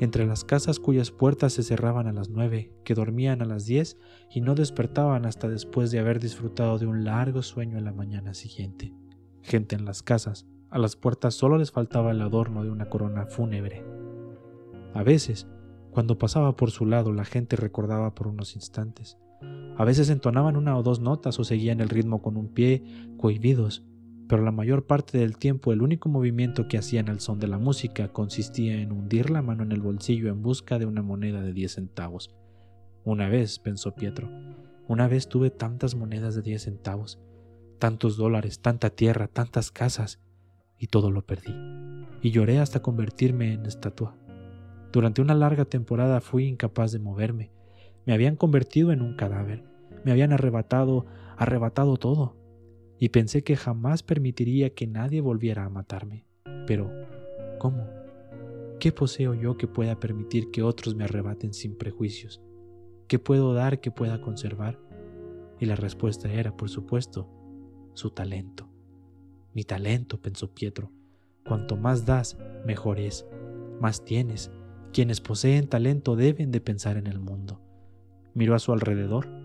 entre 0.01 0.27
las 0.27 0.45
casas 0.45 0.81
cuyas 0.81 1.11
puertas 1.11 1.53
se 1.53 1.63
cerraban 1.63 2.07
a 2.07 2.13
las 2.13 2.29
nueve, 2.29 2.73
que 2.85 2.95
dormían 2.95 3.43
a 3.43 3.45
las 3.45 3.67
diez 3.67 3.99
y 4.31 4.41
no 4.41 4.55
despertaban 4.55 5.27
hasta 5.27 5.49
después 5.49 5.91
de 5.91 5.99
haber 5.99 6.19
disfrutado 6.19 6.79
de 6.79 6.87
un 6.87 7.05
largo 7.05 7.43
sueño 7.43 7.79
en 7.79 7.85
la 7.85 7.93
mañana 7.93 8.35
siguiente. 8.35 8.95
Gente 9.43 9.77
en 9.77 9.85
las 9.85 10.03
casas, 10.03 10.47
a 10.71 10.79
las 10.79 10.97
puertas 10.97 11.35
solo 11.35 11.59
les 11.59 11.71
faltaba 11.71 12.13
el 12.13 12.23
adorno 12.23 12.65
de 12.65 12.71
una 12.71 12.89
corona 12.89 13.27
fúnebre. 13.27 13.85
A 14.95 15.03
veces, 15.03 15.47
cuando 15.91 16.19
pasaba 16.19 16.57
por 16.57 16.71
su 16.71 16.87
lado, 16.87 17.13
la 17.13 17.25
gente 17.25 17.57
recordaba 17.57 18.15
por 18.15 18.27
unos 18.27 18.57
instantes. 18.57 19.19
A 19.77 19.85
veces 19.85 20.11
entonaban 20.11 20.57
una 20.57 20.77
o 20.77 20.83
dos 20.83 21.01
notas 21.01 21.39
o 21.39 21.45
seguían 21.45 21.81
el 21.81 21.89
ritmo 21.89 22.23
con 22.23 22.37
un 22.37 22.49
pie, 22.49 22.85
cohibidos, 23.19 23.85
pero 24.33 24.45
la 24.45 24.51
mayor 24.51 24.87
parte 24.87 25.19
del 25.19 25.37
tiempo 25.37 25.75
el 25.75 25.83
único 25.83 26.09
movimiento 26.09 26.67
que 26.67 26.79
hacían 26.79 27.11
al 27.11 27.21
son 27.21 27.39
de 27.39 27.49
la 27.49 27.59
música 27.59 28.09
consistía 28.09 28.81
en 28.81 28.91
hundir 28.91 29.29
la 29.29 29.43
mano 29.43 29.62
en 29.62 29.73
el 29.73 29.83
bolsillo 29.83 30.31
en 30.31 30.41
busca 30.41 30.79
de 30.79 30.87
una 30.87 31.03
moneda 31.03 31.43
de 31.43 31.53
diez 31.53 31.73
centavos. 31.75 32.35
Una 33.05 33.29
vez, 33.29 33.59
pensó 33.59 33.95
Pietro, 33.95 34.31
una 34.89 35.07
vez 35.07 35.29
tuve 35.29 35.51
tantas 35.51 35.95
monedas 35.95 36.35
de 36.35 36.41
diez 36.41 36.62
centavos, 36.62 37.21
tantos 37.79 38.17
dólares, 38.17 38.62
tanta 38.62 38.89
tierra, 38.89 39.29
tantas 39.29 39.71
casas, 39.71 40.19
y 40.79 40.87
todo 40.87 41.11
lo 41.11 41.27
perdí. 41.27 41.55
Y 42.23 42.31
lloré 42.31 42.59
hasta 42.59 42.81
convertirme 42.81 43.53
en 43.53 43.67
estatua. 43.67 44.17
Durante 44.95 45.21
una 45.21 45.35
larga 45.35 45.67
temporada 45.67 46.23
fui 46.23 46.47
incapaz 46.47 46.91
de 46.93 47.01
moverme. 47.01 47.53
Me 48.07 48.15
habían 48.15 48.37
convertido 48.37 48.93
en 48.93 49.03
un 49.03 49.15
cadáver. 49.15 49.62
Me 50.07 50.11
habían 50.11 50.33
arrebatado, 50.33 51.05
arrebatado 51.37 51.99
todo 51.99 52.42
y 53.03 53.09
pensé 53.09 53.43
que 53.43 53.57
jamás 53.57 54.05
permitiría 54.05 54.75
que 54.75 54.87
nadie 54.87 55.21
volviera 55.21 55.65
a 55.65 55.69
matarme. 55.69 56.25
Pero, 56.69 56.89
¿cómo? 57.59 57.85
¿Qué 58.79 58.93
poseo 58.93 59.35
yo 59.35 59.57
que 59.57 59.67
pueda 59.67 59.99
permitir 59.99 60.53
que 60.53 60.63
otros 60.63 60.95
me 60.95 61.03
arrebaten 61.03 61.53
sin 61.53 61.77
prejuicios? 61.77 62.41
¿Qué 63.09 63.19
puedo 63.19 63.55
dar 63.55 63.81
que 63.81 63.91
pueda 63.91 64.21
conservar? 64.21 64.79
Y 65.59 65.67
la 65.67 65.75
respuesta 65.75 66.33
era, 66.33 66.57
por 66.57 66.69
supuesto, 66.71 67.29
su 67.95 68.11
talento. 68.11 68.71
Mi 69.53 69.65
talento, 69.65 70.21
pensó 70.21 70.55
Pietro. 70.55 70.93
Cuanto 71.45 71.77
más 71.77 72.07
das, 72.07 72.39
mejor 72.65 73.01
es. 73.01 73.27
Más 73.81 74.05
tienes. 74.05 74.53
Quienes 74.93 75.21
poseen 75.21 75.67
talento 75.67 76.15
deben 76.15 76.53
de 76.53 76.61
pensar 76.61 76.97
en 76.97 77.09
el 77.09 77.19
mundo. 77.19 77.61
Miró 78.33 78.55
a 78.55 78.61
su 78.61 78.73
alrededor 78.73 79.42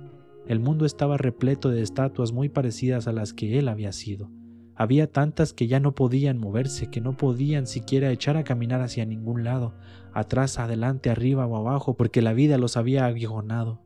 el 0.48 0.60
mundo 0.60 0.86
estaba 0.86 1.18
repleto 1.18 1.70
de 1.70 1.82
estatuas 1.82 2.32
muy 2.32 2.50
parecidas 2.50 3.08
a 3.08 3.12
las 3.12 3.34
que 3.34 3.60
él 3.60 3.68
había 3.68 3.92
sido. 3.92 4.32
Había 4.75 5.12
tantas 5.12 5.54
que 5.54 5.68
ya 5.68 5.80
no 5.80 5.96
podían 5.96 6.38
moverse, 6.38 6.89
que 6.89 7.01
no 7.01 7.18
podían 7.18 7.66
siquiera 7.68 8.12
echar 8.12 8.38
a 8.38 8.44
caminar 8.44 8.82
hacia 8.82 9.06
ningún 9.06 9.44
lado, 9.44 9.74
atrás, 10.13 10.60
adelante, 10.60 11.10
arriba 11.10 11.48
o 11.48 11.58
abajo, 11.58 11.98
porque 11.98 12.22
la 12.22 12.34
vida 12.34 12.58
los 12.58 12.77
había 12.77 13.06
aguijonado, 13.06 13.82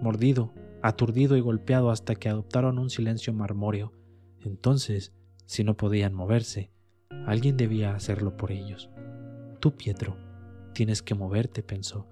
mordido, 0.00 0.54
aturdido 0.82 1.36
y 1.36 1.40
golpeado 1.40 1.90
hasta 1.90 2.14
que 2.14 2.28
adoptaron 2.28 2.78
un 2.78 2.90
silencio 2.90 3.32
marmóreo. 3.32 3.92
Entonces, 4.40 5.12
si 5.44 5.64
no 5.64 5.76
podían 5.76 6.14
moverse, 6.14 6.72
alguien 7.26 7.56
debía 7.56 7.94
hacerlo 7.94 8.36
por 8.36 8.52
ellos. 8.52 8.90
Tú, 9.60 9.76
Pietro, 9.76 10.16
tienes 10.72 11.02
que 11.02 11.14
moverte, 11.14 11.62
pensó. 11.62 12.08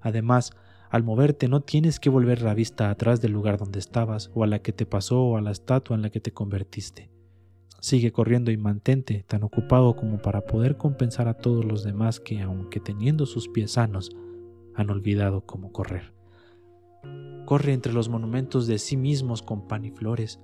Además, 0.00 0.52
al 0.94 1.02
moverte 1.02 1.48
no 1.48 1.60
tienes 1.60 1.98
que 1.98 2.08
volver 2.08 2.40
la 2.42 2.54
vista 2.54 2.88
atrás 2.88 3.20
del 3.20 3.32
lugar 3.32 3.58
donde 3.58 3.80
estabas 3.80 4.30
o 4.32 4.44
a 4.44 4.46
la 4.46 4.60
que 4.60 4.72
te 4.72 4.86
pasó 4.86 5.24
o 5.24 5.36
a 5.36 5.40
la 5.40 5.50
estatua 5.50 5.96
en 5.96 6.02
la 6.02 6.10
que 6.10 6.20
te 6.20 6.30
convertiste. 6.30 7.10
Sigue 7.80 8.12
corriendo 8.12 8.52
y 8.52 8.56
mantente 8.56 9.24
tan 9.26 9.42
ocupado 9.42 9.96
como 9.96 10.22
para 10.22 10.42
poder 10.42 10.76
compensar 10.76 11.26
a 11.26 11.34
todos 11.34 11.64
los 11.64 11.82
demás 11.82 12.20
que, 12.20 12.42
aunque 12.42 12.78
teniendo 12.78 13.26
sus 13.26 13.48
pies 13.48 13.72
sanos, 13.72 14.12
han 14.76 14.88
olvidado 14.88 15.40
cómo 15.40 15.72
correr. 15.72 16.14
Corre 17.44 17.72
entre 17.72 17.92
los 17.92 18.08
monumentos 18.08 18.68
de 18.68 18.78
sí 18.78 18.96
mismos 18.96 19.42
con 19.42 19.66
pan 19.66 19.84
y 19.84 19.90
flores. 19.90 20.38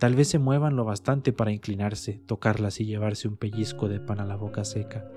Tal 0.00 0.16
vez 0.16 0.26
se 0.26 0.40
muevan 0.40 0.74
lo 0.74 0.84
bastante 0.84 1.32
para 1.32 1.52
inclinarse, 1.52 2.20
tocarlas 2.26 2.80
y 2.80 2.86
llevarse 2.86 3.28
un 3.28 3.36
pellizco 3.36 3.86
de 3.86 4.00
pan 4.00 4.18
a 4.18 4.26
la 4.26 4.34
boca 4.34 4.64
seca. 4.64 5.08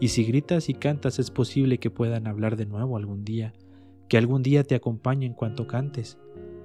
Y 0.00 0.08
si 0.08 0.24
gritas 0.24 0.70
y 0.70 0.72
cantas 0.72 1.18
es 1.18 1.30
posible 1.30 1.76
que 1.76 1.90
puedan 1.90 2.26
hablar 2.26 2.56
de 2.56 2.64
nuevo 2.64 2.96
algún 2.96 3.26
día 3.26 3.52
que 4.12 4.18
algún 4.18 4.42
día 4.42 4.62
te 4.62 4.74
acompañe 4.74 5.24
en 5.24 5.32
cuanto 5.32 5.66
cantes. 5.66 6.18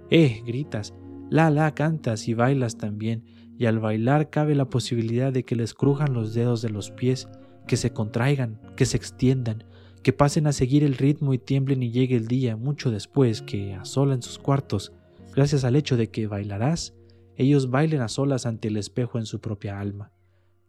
Eh, 0.10 0.44
gritas, 0.46 0.94
la, 1.30 1.50
la, 1.50 1.74
cantas 1.74 2.28
y 2.28 2.34
bailas 2.34 2.78
también, 2.78 3.24
y 3.58 3.68
al 3.68 3.80
bailar 3.80 4.30
cabe 4.30 4.54
la 4.54 4.70
posibilidad 4.70 5.32
de 5.32 5.44
que 5.44 5.56
les 5.56 5.74
crujan 5.74 6.14
los 6.14 6.34
dedos 6.34 6.62
de 6.62 6.70
los 6.70 6.92
pies, 6.92 7.30
que 7.66 7.78
se 7.78 7.94
contraigan, 7.94 8.60
que 8.76 8.86
se 8.86 8.98
extiendan, 8.98 9.64
que 10.04 10.12
pasen 10.12 10.46
a 10.46 10.52
seguir 10.52 10.84
el 10.84 10.98
ritmo 10.98 11.34
y 11.34 11.38
tiemblen 11.38 11.84
y 11.84 11.92
llegue 11.92 12.18
el 12.18 12.28
día 12.28 12.58
mucho 12.58 12.92
después 12.92 13.42
que, 13.42 13.76
a 13.76 13.86
sola 13.86 14.14
en 14.16 14.24
sus 14.24 14.40
cuartos, 14.40 14.92
gracias 15.34 15.64
al 15.64 15.78
hecho 15.78 15.96
de 15.96 16.10
que 16.10 16.28
bailarás, 16.28 16.96
ellos 17.38 17.70
bailen 17.70 18.02
a 18.02 18.10
solas 18.10 18.46
ante 18.46 18.68
el 18.68 18.76
espejo 18.76 19.20
en 19.20 19.26
su 19.26 19.40
propia 19.40 19.80
alma. 19.80 20.12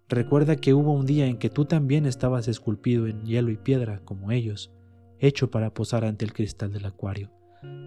Recuerda 0.09 0.55
que 0.55 0.75
hubo 0.75 0.93
un 0.93 1.07
día 1.07 1.27
en 1.27 1.39
que 1.39 1.51
tú 1.51 1.65
también 1.65 2.07
estabas 2.07 2.47
esculpido 2.47 3.09
en 3.09 3.25
hielo 3.25 3.51
y 3.51 3.57
piedra 3.57 3.99
como 4.05 4.31
ellos, 4.31 4.71
hecho 5.19 5.51
para 5.51 5.75
posar 5.75 6.05
ante 6.05 6.25
el 6.25 6.33
cristal 6.33 6.73
del 6.73 6.87
acuario. 6.87 7.31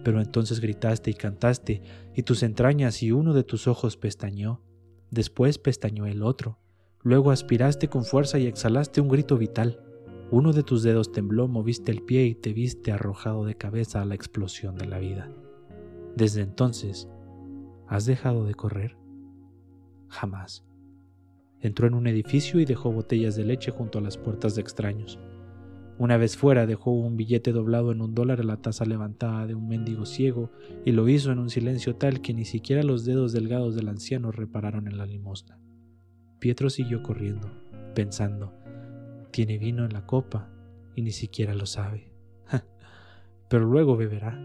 Pero 0.03 0.21
entonces 0.21 0.59
gritaste 0.59 1.11
y 1.11 1.13
cantaste, 1.13 1.81
y 2.15 2.23
tus 2.23 2.43
entrañas 2.43 3.01
y 3.03 3.11
uno 3.11 3.33
de 3.33 3.43
tus 3.43 3.67
ojos 3.67 3.97
pestañeó. 3.97 4.61
Después 5.09 5.57
pestañeó 5.57 6.05
el 6.05 6.23
otro. 6.23 6.59
Luego 7.03 7.31
aspiraste 7.31 7.87
con 7.87 8.05
fuerza 8.05 8.37
y 8.37 8.47
exhalaste 8.47 9.01
un 9.01 9.09
grito 9.09 9.37
vital. 9.37 9.79
Uno 10.29 10.53
de 10.53 10.63
tus 10.63 10.83
dedos 10.83 11.11
tembló, 11.11 11.47
moviste 11.47 11.91
el 11.91 12.03
pie 12.03 12.25
y 12.25 12.35
te 12.35 12.53
viste 12.53 12.91
arrojado 12.91 13.45
de 13.45 13.55
cabeza 13.55 14.01
a 14.01 14.05
la 14.05 14.15
explosión 14.15 14.75
de 14.75 14.85
la 14.85 14.99
vida. 14.99 15.29
Desde 16.15 16.41
entonces, 16.41 17.09
¿has 17.87 18.05
dejado 18.05 18.45
de 18.45 18.53
correr? 18.53 18.97
Jamás. 20.07 20.63
Entró 21.59 21.87
en 21.87 21.93
un 21.93 22.07
edificio 22.07 22.59
y 22.59 22.65
dejó 22.65 22.91
botellas 22.91 23.35
de 23.35 23.45
leche 23.45 23.71
junto 23.71 23.99
a 23.99 24.01
las 24.01 24.17
puertas 24.17 24.55
de 24.55 24.61
extraños. 24.61 25.19
Una 26.01 26.17
vez 26.17 26.35
fuera 26.35 26.65
dejó 26.65 26.89
un 26.89 27.15
billete 27.15 27.51
doblado 27.51 27.91
en 27.91 28.01
un 28.01 28.15
dólar 28.15 28.39
a 28.39 28.43
la 28.43 28.57
taza 28.57 28.85
levantada 28.85 29.45
de 29.45 29.53
un 29.53 29.67
mendigo 29.67 30.07
ciego 30.07 30.49
y 30.83 30.93
lo 30.93 31.07
hizo 31.07 31.31
en 31.31 31.37
un 31.37 31.51
silencio 31.51 31.95
tal 31.95 32.21
que 32.21 32.33
ni 32.33 32.43
siquiera 32.43 32.81
los 32.81 33.05
dedos 33.05 33.33
delgados 33.33 33.75
del 33.75 33.87
anciano 33.87 34.31
repararon 34.31 34.87
en 34.87 34.97
la 34.97 35.05
limosna. 35.05 35.59
Pietro 36.39 36.71
siguió 36.71 37.03
corriendo, 37.03 37.51
pensando, 37.93 38.51
tiene 39.29 39.59
vino 39.59 39.85
en 39.85 39.93
la 39.93 40.07
copa 40.07 40.49
y 40.95 41.03
ni 41.03 41.11
siquiera 41.11 41.53
lo 41.53 41.67
sabe. 41.67 42.11
Pero 43.47 43.65
luego 43.65 43.95
beberá. 43.95 44.41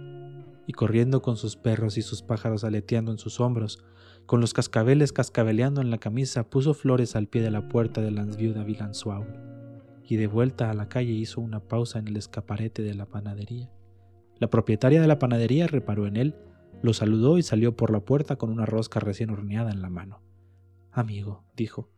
Y 0.67 0.75
corriendo 0.75 1.23
con 1.23 1.39
sus 1.39 1.57
perros 1.57 1.97
y 1.97 2.03
sus 2.03 2.21
pájaros 2.21 2.65
aleteando 2.65 3.13
en 3.13 3.19
sus 3.19 3.41
hombros, 3.41 3.83
con 4.27 4.43
los 4.43 4.53
cascabeles 4.53 5.15
cascabeleando 5.15 5.81
en 5.81 5.91
la 5.91 5.97
camisa, 5.97 6.51
puso 6.51 6.75
flores 6.75 7.17
al 7.17 7.29
pie 7.29 7.41
de 7.41 7.51
la 7.51 7.67
puerta 7.67 8.03
de 8.03 8.11
la 8.11 8.27
viuda 8.27 8.63
y 10.09 10.17
de 10.17 10.27
vuelta 10.27 10.71
a 10.71 10.75
la 10.75 10.89
calle 10.89 11.13
hizo 11.13 11.41
una 11.41 11.61
pausa 11.61 11.99
en 11.99 12.09
el 12.09 12.17
escaparete 12.17 12.83
de 12.83 12.95
la 12.95 13.07
panadería. 13.07 13.71
La 14.39 14.49
propietaria 14.49 15.01
de 15.01 15.09
la 15.09 15.19
panadería 15.19 15.67
reparó 15.67 16.07
en 16.07 16.17
él, 16.17 16.35
lo 16.83 16.93
saludó 16.93 17.39
y 17.39 17.43
salió 17.43 17.75
por 17.75 17.91
la 17.91 18.01
puerta 18.01 18.37
con 18.37 18.51
una 18.51 18.67
rosca 18.67 19.01
recién 19.01 19.31
horneada 19.31 19.71
en 19.71 19.83
la 19.83 19.91
mano. 19.91 20.23
Amigo, 20.93 21.45
dijo, 21.57 21.91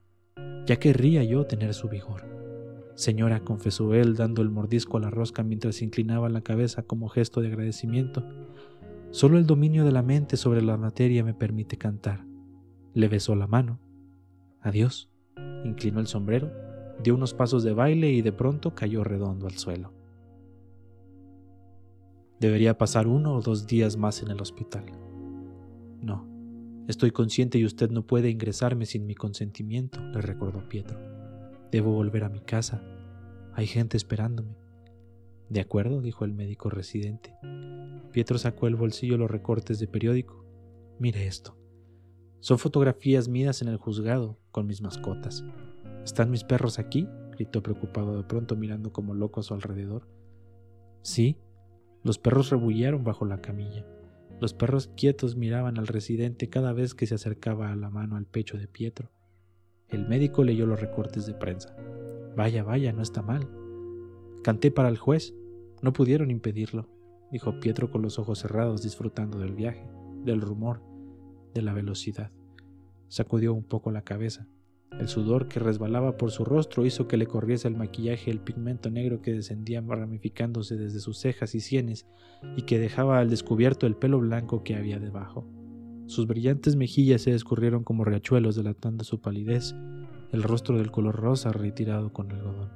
Ya 0.66 0.76
querría 0.76 1.24
yo 1.24 1.46
tener 1.46 1.74
su 1.74 1.88
vigor. 1.88 2.38
Señora, 2.94 3.40
confesó 3.40 3.94
él, 3.94 4.16
dando 4.16 4.42
el 4.42 4.50
mordisco 4.50 4.96
a 4.96 5.00
la 5.00 5.10
rosca 5.10 5.42
mientras 5.42 5.82
inclinaba 5.82 6.28
la 6.28 6.40
cabeza 6.40 6.82
como 6.82 7.08
gesto 7.08 7.40
de 7.40 7.48
agradecimiento, 7.48 8.24
solo 9.10 9.38
el 9.38 9.46
dominio 9.46 9.84
de 9.84 9.92
la 9.92 10.02
mente 10.02 10.36
sobre 10.36 10.62
la 10.62 10.76
materia 10.76 11.22
me 11.22 11.34
permite 11.34 11.76
cantar. 11.76 12.24
Le 12.94 13.08
besó 13.08 13.36
la 13.36 13.46
mano. 13.46 13.80
Adiós. 14.60 15.10
Inclinó 15.64 16.00
el 16.00 16.06
sombrero, 16.08 16.50
dio 17.02 17.14
unos 17.14 17.34
pasos 17.34 17.62
de 17.62 17.72
baile 17.72 18.10
y 18.10 18.22
de 18.22 18.32
pronto 18.32 18.74
cayó 18.74 19.04
redondo 19.04 19.46
al 19.46 19.58
suelo. 19.58 19.92
Debería 22.40 22.78
pasar 22.78 23.08
uno 23.08 23.34
o 23.34 23.40
dos 23.40 23.66
días 23.66 23.96
más 23.96 24.22
en 24.22 24.30
el 24.30 24.40
hospital. 24.40 24.84
No, 26.00 26.28
estoy 26.86 27.10
consciente 27.10 27.58
y 27.58 27.64
usted 27.64 27.90
no 27.90 28.06
puede 28.06 28.30
ingresarme 28.30 28.86
sin 28.86 29.06
mi 29.06 29.14
consentimiento, 29.14 30.00
le 30.00 30.20
recordó 30.20 30.68
Pietro. 30.68 30.98
Debo 31.72 31.92
volver 31.92 32.24
a 32.24 32.28
mi 32.28 32.40
casa. 32.40 32.82
Hay 33.54 33.66
gente 33.66 33.96
esperándome. 33.96 34.56
De 35.48 35.60
acuerdo, 35.60 36.00
dijo 36.00 36.24
el 36.24 36.32
médico 36.32 36.70
residente. 36.70 37.34
Pietro 38.12 38.38
sacó 38.38 38.66
del 38.66 38.76
bolsillo 38.76 39.16
los 39.16 39.30
recortes 39.30 39.78
de 39.78 39.88
periódico. 39.88 40.44
Mire 40.98 41.26
esto. 41.26 41.56
Son 42.40 42.58
fotografías 42.58 43.28
mías 43.28 43.62
en 43.62 43.68
el 43.68 43.78
juzgado 43.78 44.38
con 44.50 44.66
mis 44.66 44.80
mascotas. 44.80 45.44
¿Están 46.08 46.30
mis 46.30 46.42
perros 46.42 46.78
aquí? 46.78 47.06
gritó 47.32 47.62
preocupado 47.62 48.16
de 48.16 48.24
pronto 48.24 48.56
mirando 48.56 48.94
como 48.94 49.12
loco 49.12 49.40
a 49.40 49.42
su 49.42 49.52
alrededor. 49.52 50.08
Sí, 51.02 51.36
los 52.02 52.18
perros 52.18 52.48
rebullieron 52.48 53.04
bajo 53.04 53.26
la 53.26 53.42
camilla. 53.42 53.84
Los 54.40 54.54
perros 54.54 54.90
quietos 54.96 55.36
miraban 55.36 55.76
al 55.76 55.86
residente 55.86 56.48
cada 56.48 56.72
vez 56.72 56.94
que 56.94 57.06
se 57.06 57.14
acercaba 57.14 57.70
a 57.70 57.76
la 57.76 57.90
mano 57.90 58.16
al 58.16 58.24
pecho 58.24 58.56
de 58.56 58.66
Pietro. 58.66 59.10
El 59.86 60.08
médico 60.08 60.44
leyó 60.44 60.64
los 60.64 60.80
recortes 60.80 61.26
de 61.26 61.34
prensa. 61.34 61.76
Vaya, 62.34 62.64
vaya, 62.64 62.90
no 62.94 63.02
está 63.02 63.20
mal. 63.20 63.46
Canté 64.42 64.70
para 64.70 64.88
el 64.88 64.96
juez. 64.96 65.34
No 65.82 65.92
pudieron 65.92 66.30
impedirlo, 66.30 66.88
dijo 67.30 67.60
Pietro 67.60 67.90
con 67.90 68.00
los 68.00 68.18
ojos 68.18 68.38
cerrados 68.38 68.82
disfrutando 68.82 69.38
del 69.40 69.52
viaje, 69.52 69.86
del 70.24 70.40
rumor, 70.40 70.80
de 71.52 71.60
la 71.60 71.74
velocidad. 71.74 72.32
Sacudió 73.08 73.52
un 73.52 73.64
poco 73.64 73.90
la 73.90 74.04
cabeza. 74.04 74.48
El 74.98 75.08
sudor 75.08 75.48
que 75.48 75.60
resbalaba 75.60 76.16
por 76.16 76.30
su 76.30 76.44
rostro 76.44 76.86
hizo 76.86 77.06
que 77.06 77.16
le 77.16 77.26
corriese 77.26 77.68
el 77.68 77.76
maquillaje 77.76 78.30
el 78.30 78.40
pigmento 78.40 78.90
negro 78.90 79.20
que 79.20 79.32
descendía 79.32 79.80
ramificándose 79.80 80.76
desde 80.76 81.00
sus 81.00 81.18
cejas 81.18 81.54
y 81.54 81.60
sienes 81.60 82.06
y 82.56 82.62
que 82.62 82.78
dejaba 82.78 83.18
al 83.18 83.30
descubierto 83.30 83.86
el 83.86 83.96
pelo 83.96 84.18
blanco 84.18 84.64
que 84.64 84.76
había 84.76 84.98
debajo. 84.98 85.46
Sus 86.06 86.26
brillantes 86.26 86.74
mejillas 86.74 87.22
se 87.22 87.34
escurrieron 87.34 87.84
como 87.84 88.04
riachuelos 88.04 88.56
delatando 88.56 89.04
su 89.04 89.20
palidez, 89.20 89.74
el 90.32 90.42
rostro 90.42 90.78
del 90.78 90.90
color 90.90 91.16
rosa 91.16 91.52
retirado 91.52 92.12
con 92.12 92.32
algodón. 92.32 92.70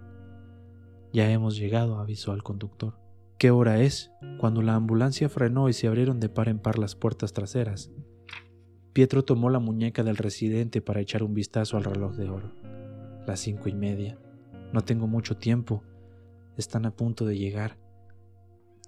Ya 1.12 1.30
hemos 1.30 1.56
llegado, 1.56 1.98
avisó 1.98 2.32
al 2.32 2.42
conductor. 2.42 2.98
¿Qué 3.38 3.50
hora 3.50 3.80
es? 3.80 4.12
Cuando 4.38 4.62
la 4.62 4.74
ambulancia 4.74 5.28
frenó 5.28 5.68
y 5.68 5.72
se 5.72 5.88
abrieron 5.88 6.20
de 6.20 6.28
par 6.28 6.48
en 6.48 6.58
par 6.58 6.78
las 6.78 6.94
puertas 6.94 7.32
traseras, 7.32 7.90
Pietro 8.92 9.24
tomó 9.24 9.48
la 9.48 9.58
muñeca 9.58 10.02
del 10.02 10.18
residente 10.18 10.82
para 10.82 11.00
echar 11.00 11.22
un 11.22 11.32
vistazo 11.32 11.78
al 11.78 11.84
reloj 11.84 12.14
de 12.14 12.28
oro. 12.28 12.52
Las 13.26 13.40
cinco 13.40 13.70
y 13.70 13.74
media. 13.74 14.18
No 14.74 14.82
tengo 14.82 15.06
mucho 15.06 15.38
tiempo. 15.38 15.82
Están 16.58 16.84
a 16.84 16.94
punto 16.94 17.24
de 17.24 17.38
llegar. 17.38 17.78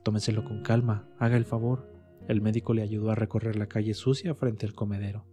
Tómeselo 0.02 0.44
con 0.44 0.62
calma, 0.62 1.08
haga 1.18 1.38
el 1.38 1.46
favor. 1.46 1.90
El 2.28 2.42
médico 2.42 2.74
le 2.74 2.82
ayudó 2.82 3.10
a 3.10 3.14
recorrer 3.14 3.56
la 3.56 3.66
calle 3.66 3.94
sucia 3.94 4.34
frente 4.34 4.66
al 4.66 4.74
comedero. 4.74 5.24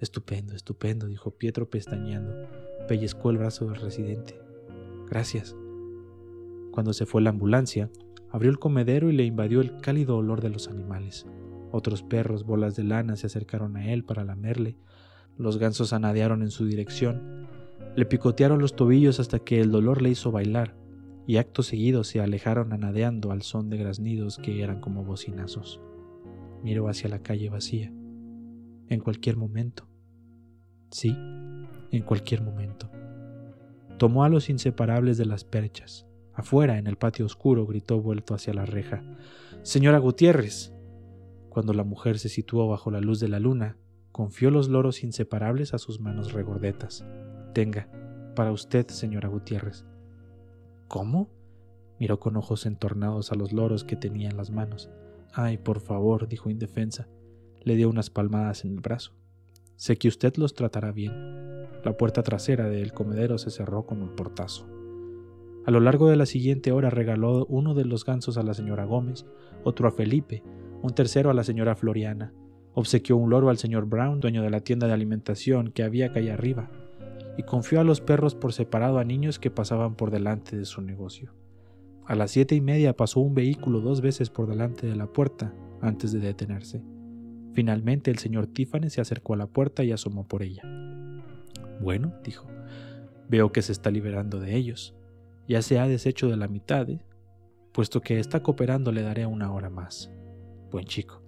Estupendo, 0.00 0.54
estupendo, 0.54 1.06
dijo 1.06 1.32
Pietro 1.32 1.68
pestañeando. 1.68 2.48
Pellizcó 2.88 3.28
el 3.28 3.36
brazo 3.36 3.66
del 3.66 3.76
residente. 3.76 4.40
Gracias. 5.10 5.54
Cuando 6.70 6.94
se 6.94 7.04
fue 7.04 7.20
la 7.20 7.30
ambulancia, 7.30 7.90
abrió 8.30 8.50
el 8.50 8.58
comedero 8.58 9.10
y 9.10 9.16
le 9.16 9.24
invadió 9.24 9.60
el 9.60 9.82
cálido 9.82 10.16
olor 10.16 10.40
de 10.40 10.48
los 10.48 10.68
animales. 10.68 11.26
Otros 11.70 12.02
perros, 12.02 12.44
bolas 12.44 12.76
de 12.76 12.84
lana, 12.84 13.16
se 13.16 13.26
acercaron 13.26 13.76
a 13.76 13.92
él 13.92 14.04
para 14.04 14.24
lamerle. 14.24 14.76
Los 15.36 15.58
gansos 15.58 15.92
anadearon 15.92 16.42
en 16.42 16.50
su 16.50 16.66
dirección. 16.66 17.46
Le 17.94 18.06
picotearon 18.06 18.60
los 18.60 18.74
tobillos 18.74 19.20
hasta 19.20 19.38
que 19.38 19.60
el 19.60 19.70
dolor 19.70 20.02
le 20.02 20.10
hizo 20.10 20.32
bailar, 20.32 20.76
y 21.26 21.36
acto 21.36 21.62
seguido 21.62 22.04
se 22.04 22.20
alejaron 22.20 22.72
anadeando 22.72 23.32
al 23.32 23.42
son 23.42 23.68
de 23.68 23.76
graznidos 23.76 24.38
que 24.38 24.62
eran 24.62 24.80
como 24.80 25.04
bocinazos. 25.04 25.80
Miró 26.62 26.88
hacia 26.88 27.10
la 27.10 27.22
calle 27.22 27.50
vacía. 27.50 27.92
En 28.88 29.00
cualquier 29.00 29.36
momento. 29.36 29.86
Sí, 30.90 31.10
en 31.10 32.02
cualquier 32.02 32.42
momento. 32.42 32.90
Tomó 33.98 34.24
a 34.24 34.28
los 34.28 34.48
inseparables 34.48 35.18
de 35.18 35.26
las 35.26 35.44
perchas. 35.44 36.06
Afuera, 36.32 36.78
en 36.78 36.86
el 36.86 36.96
patio 36.96 37.26
oscuro, 37.26 37.66
gritó 37.66 38.00
vuelto 38.00 38.34
hacia 38.34 38.54
la 38.54 38.64
reja. 38.64 39.02
Señora 39.62 39.98
Gutiérrez, 39.98 40.72
cuando 41.58 41.72
la 41.72 41.82
mujer 41.82 42.20
se 42.20 42.28
situó 42.28 42.68
bajo 42.68 42.92
la 42.92 43.00
luz 43.00 43.18
de 43.18 43.26
la 43.26 43.40
luna, 43.40 43.76
confió 44.12 44.52
los 44.52 44.68
loros 44.68 45.02
inseparables 45.02 45.74
a 45.74 45.78
sus 45.78 45.98
manos 45.98 46.32
regordetas. 46.32 47.04
Tenga, 47.52 47.88
para 48.36 48.52
usted, 48.52 48.86
señora 48.86 49.28
Gutiérrez. 49.28 49.84
¿Cómo? 50.86 51.28
Miró 51.98 52.20
con 52.20 52.36
ojos 52.36 52.64
entornados 52.64 53.32
a 53.32 53.34
los 53.34 53.52
loros 53.52 53.82
que 53.82 53.96
tenía 53.96 54.28
en 54.28 54.36
las 54.36 54.52
manos. 54.52 54.88
Ay, 55.32 55.58
por 55.58 55.80
favor, 55.80 56.28
dijo 56.28 56.48
indefensa. 56.48 57.08
Le 57.64 57.74
dio 57.74 57.90
unas 57.90 58.08
palmadas 58.08 58.64
en 58.64 58.74
el 58.74 58.80
brazo. 58.80 59.14
Sé 59.74 59.98
que 59.98 60.06
usted 60.06 60.36
los 60.36 60.54
tratará 60.54 60.92
bien. 60.92 61.10
La 61.82 61.96
puerta 61.96 62.22
trasera 62.22 62.68
del 62.68 62.92
comedero 62.92 63.36
se 63.36 63.50
cerró 63.50 63.84
con 63.84 64.00
un 64.00 64.14
portazo. 64.14 64.64
A 65.66 65.72
lo 65.72 65.80
largo 65.80 66.08
de 66.08 66.14
la 66.14 66.26
siguiente 66.26 66.70
hora 66.70 66.88
regaló 66.88 67.46
uno 67.46 67.74
de 67.74 67.84
los 67.84 68.04
gansos 68.04 68.38
a 68.38 68.44
la 68.44 68.54
señora 68.54 68.84
Gómez, 68.84 69.26
otro 69.64 69.88
a 69.88 69.90
Felipe, 69.90 70.44
un 70.82 70.90
tercero 70.94 71.30
a 71.30 71.34
la 71.34 71.44
señora 71.44 71.74
Floriana. 71.74 72.32
Obsequió 72.74 73.16
un 73.16 73.30
loro 73.30 73.50
al 73.50 73.58
señor 73.58 73.86
Brown, 73.86 74.20
dueño 74.20 74.42
de 74.42 74.50
la 74.50 74.60
tienda 74.60 74.86
de 74.86 74.92
alimentación 74.92 75.72
que 75.72 75.82
había 75.82 76.12
calle 76.12 76.30
arriba, 76.30 76.70
y 77.36 77.42
confió 77.42 77.80
a 77.80 77.84
los 77.84 78.00
perros 78.00 78.34
por 78.34 78.52
separado 78.52 78.98
a 78.98 79.04
niños 79.04 79.38
que 79.38 79.50
pasaban 79.50 79.94
por 79.94 80.10
delante 80.10 80.56
de 80.56 80.64
su 80.64 80.82
negocio. 80.82 81.34
A 82.06 82.14
las 82.14 82.30
siete 82.30 82.54
y 82.54 82.60
media 82.60 82.96
pasó 82.96 83.20
un 83.20 83.34
vehículo 83.34 83.80
dos 83.80 84.00
veces 84.00 84.30
por 84.30 84.48
delante 84.48 84.86
de 84.86 84.96
la 84.96 85.06
puerta 85.06 85.52
antes 85.80 86.12
de 86.12 86.20
detenerse. 86.20 86.82
Finalmente 87.52 88.10
el 88.10 88.18
señor 88.18 88.46
Tiffany 88.46 88.88
se 88.88 89.00
acercó 89.00 89.34
a 89.34 89.36
la 89.36 89.46
puerta 89.46 89.84
y 89.84 89.92
asomó 89.92 90.26
por 90.26 90.42
ella. 90.42 90.62
Bueno, 91.80 92.14
dijo, 92.24 92.46
veo 93.28 93.52
que 93.52 93.62
se 93.62 93.72
está 93.72 93.90
liberando 93.90 94.40
de 94.40 94.56
ellos. 94.56 94.94
Ya 95.46 95.62
se 95.62 95.78
ha 95.78 95.86
deshecho 95.86 96.28
de 96.28 96.36
la 96.36 96.48
mitad, 96.48 96.88
¿eh? 96.88 97.00
puesto 97.72 98.00
que 98.00 98.18
está 98.18 98.42
cooperando 98.42 98.90
le 98.90 99.02
daré 99.02 99.26
una 99.26 99.52
hora 99.52 99.70
más. 99.70 100.10
Buen 100.70 100.84
chico. 100.84 101.22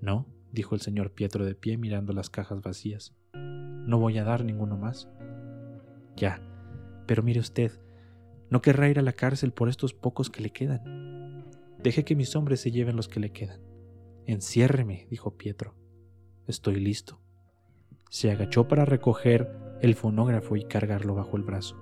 No, 0.00 0.26
dijo 0.50 0.74
el 0.74 0.80
señor 0.80 1.12
Pietro 1.12 1.44
de 1.44 1.54
pie 1.54 1.76
mirando 1.76 2.12
las 2.12 2.30
cajas 2.30 2.62
vacías. 2.62 3.14
No 3.34 3.98
voy 3.98 4.16
a 4.18 4.24
dar 4.24 4.44
ninguno 4.44 4.78
más. 4.78 5.08
Ya, 6.16 6.40
pero 7.06 7.22
mire 7.22 7.40
usted, 7.40 7.72
no 8.48 8.62
querrá 8.62 8.88
ir 8.88 8.98
a 8.98 9.02
la 9.02 9.12
cárcel 9.12 9.52
por 9.52 9.68
estos 9.68 9.92
pocos 9.92 10.30
que 10.30 10.40
le 10.40 10.50
quedan. 10.50 11.44
Deje 11.82 12.04
que 12.04 12.16
mis 12.16 12.34
hombres 12.34 12.60
se 12.60 12.70
lleven 12.70 12.96
los 12.96 13.08
que 13.08 13.20
le 13.20 13.30
quedan. 13.30 13.60
Enciérreme, 14.26 15.06
dijo 15.10 15.36
Pietro. 15.36 15.74
Estoy 16.46 16.76
listo. 16.80 17.20
Se 18.08 18.30
agachó 18.30 18.68
para 18.68 18.84
recoger 18.84 19.50
el 19.82 19.94
fonógrafo 19.94 20.56
y 20.56 20.64
cargarlo 20.64 21.14
bajo 21.14 21.36
el 21.36 21.42
brazo. 21.42 21.76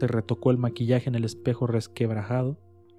Se 0.00 0.06
retocó 0.08 0.50
el 0.50 0.58
maquillaje 0.58 1.08
en 1.08 1.14
el 1.14 1.24
espejo 1.24 1.66
resquebrajado 1.66 2.58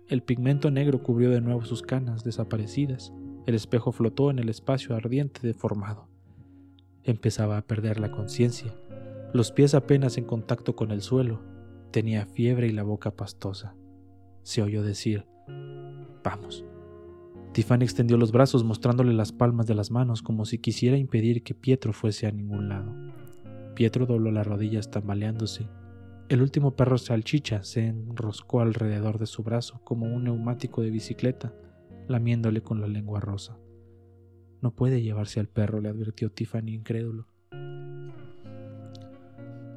el 0.10 0.22
pigmento 0.22 0.70
negro 0.70 1.02
cubrió 1.02 1.30
de 1.30 1.42
nuevo 1.42 1.64
sus 1.64 1.82
canas 1.82 2.24
desaparecidas. 2.24 3.14
El 3.46 3.56
espejo 3.56 3.92
flotó 3.92 4.30
en 4.30 4.40
el 4.40 4.50
espacio 4.50 4.96
ardiente 4.96 5.40
deformado. 5.46 6.08
Empezaba 7.04 7.58
a 7.58 7.62
perder 7.62 8.00
la 8.00 8.12
conciencia, 8.12 8.74
los 9.34 9.52
pies 9.52 9.74
apenas 9.74 10.18
en 10.18 10.26
contacto 10.26 10.76
con 10.76 10.92
el 10.92 11.02
suelo. 11.02 11.42
Tenía 11.92 12.26
fiebre 12.26 12.68
y 12.68 12.72
la 12.72 12.84
boca 12.84 13.12
pastosa. 13.12 13.76
Se 14.44 14.62
oyó 14.62 14.84
decir, 14.84 15.26
Vamos. 16.24 16.64
Tiffany 17.52 17.84
extendió 17.84 18.18
los 18.18 18.32
brazos 18.32 18.64
mostrándole 18.64 19.14
las 19.14 19.32
palmas 19.32 19.68
de 19.68 19.76
las 19.76 19.92
manos 19.92 20.22
como 20.22 20.46
si 20.46 20.58
quisiera 20.58 20.98
impedir 20.98 21.44
que 21.44 21.54
Pietro 21.54 21.94
fuese 21.94 22.26
a 22.28 22.32
ningún 22.32 22.70
lado. 22.70 22.94
Pietro 23.76 24.06
dobló 24.06 24.32
las 24.32 24.48
rodillas 24.48 24.90
tambaleándose 24.90 25.68
el 26.34 26.42
último 26.42 26.76
perro 26.76 26.98
salchicha 26.98 27.64
se 27.64 27.86
enroscó 27.86 28.62
alrededor 28.62 29.20
de 29.20 29.28
su 29.28 29.44
brazo 29.44 29.82
como 29.84 30.08
un 30.08 30.24
neumático 30.24 30.82
de 30.82 30.90
bicicleta, 30.90 31.54
lamiéndole 32.08 32.62
con 32.62 32.82
la 32.82 32.88
lengua 32.88 33.20
rosa. 33.20 33.60
No 34.60 34.72
puede 34.72 35.02
llevarse 35.02 35.40
al 35.40 35.48
perro, 35.48 35.80
le 35.80 35.90
advirtió 35.90 36.32
Tiffany 36.32 36.70
incrédulo. 36.70 37.28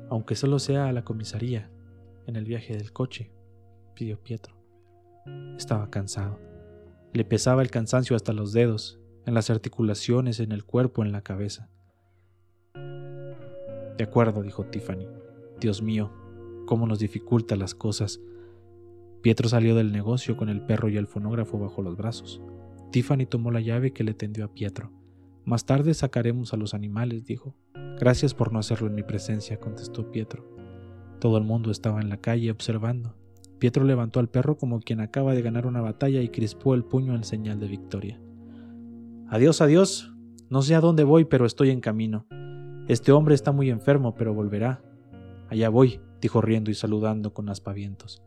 Aunque 0.09 0.35
solo 0.35 0.59
sea 0.59 0.89
a 0.89 0.93
la 0.93 1.05
comisaría, 1.05 1.71
en 2.27 2.37
el 2.37 2.45
viaje 2.45 2.77
del 2.77 2.93
coche, 2.93 3.33
pidió 3.95 4.19
Pietro. 4.23 4.57
Estaba 5.57 5.91
cansado. 5.91 6.41
Le 7.13 7.25
pesaba 7.25 7.63
el 7.63 7.71
cansancio 7.71 8.17
hasta 8.17 8.33
los 8.33 8.53
dedos, 8.53 8.99
en 9.27 9.35
las 9.35 9.51
articulaciones, 9.51 10.41
en 10.41 10.53
el 10.53 10.65
cuerpo, 10.65 11.05
en 11.05 11.13
la 11.13 11.23
cabeza. 11.23 11.69
De 12.75 14.05
acuerdo, 14.05 14.43
dijo 14.43 14.65
Tiffany. 14.65 15.07
Dios 15.59 15.83
mío, 15.83 16.13
cómo 16.67 16.87
nos 16.87 16.99
dificulta 16.99 17.57
las 17.57 17.75
cosas. 17.75 18.21
Pietro 19.23 19.49
salió 19.49 19.75
del 19.75 19.93
negocio 19.93 20.37
con 20.37 20.51
el 20.51 20.61
perro 20.61 20.91
y 20.91 20.99
el 20.99 21.07
fonógrafo 21.07 21.59
bajo 21.59 21.81
los 21.81 21.97
brazos. 21.97 22.43
Tiffany 22.93 23.27
tomó 23.27 23.51
la 23.51 23.61
llave 23.61 23.93
que 23.93 24.05
le 24.05 24.13
tendió 24.13 24.45
a 24.45 24.53
Pietro. 24.53 24.93
Más 25.45 25.65
tarde 25.65 25.95
sacaremos 25.95 26.53
a 26.53 26.57
los 26.57 26.75
animales, 26.75 27.25
dijo. 27.25 27.57
Gracias 27.99 28.35
por 28.35 28.53
no 28.53 28.59
hacerlo 28.59 28.89
en 28.89 28.95
mi 28.95 29.03
presencia, 29.03 29.59
contestó 29.59 30.11
Pietro. 30.11 30.45
Todo 31.21 31.39
el 31.39 31.45
mundo 31.45 31.71
estaba 31.71 32.01
en 32.01 32.09
la 32.09 32.19
calle 32.19 32.51
observando. 32.51 33.17
Pietro 33.59 33.85
levantó 33.85 34.21
al 34.21 34.29
perro 34.29 34.59
como 34.59 34.81
quien 34.81 35.01
acaba 35.01 35.35
de 35.35 35.43
ganar 35.43 35.67
una 35.67 35.81
batalla 35.81 36.21
y 36.21 36.29
crispó 36.29 36.75
el 36.75 36.85
puño 36.85 37.15
en 37.15 37.25
señal 37.25 37.59
de 37.59 37.69
victoria. 37.69 38.21
Adiós, 39.29 39.61
adiós. 39.61 40.13
No 40.51 40.63
sé 40.63 40.75
a 40.75 40.81
dónde 40.81 41.05
voy, 41.05 41.25
pero 41.25 41.47
estoy 41.47 41.71
en 41.71 41.81
camino. 41.81 42.27
Este 42.87 43.13
hombre 43.13 43.35
está 43.35 43.51
muy 43.51 43.71
enfermo, 43.71 44.15
pero 44.15 44.35
volverá. 44.35 44.83
Allá 45.49 45.69
voy, 45.69 46.01
dijo 46.21 46.41
riendo 46.41 46.71
y 46.71 46.75
saludando 46.75 47.33
con 47.33 47.49
aspavientos. 47.49 48.23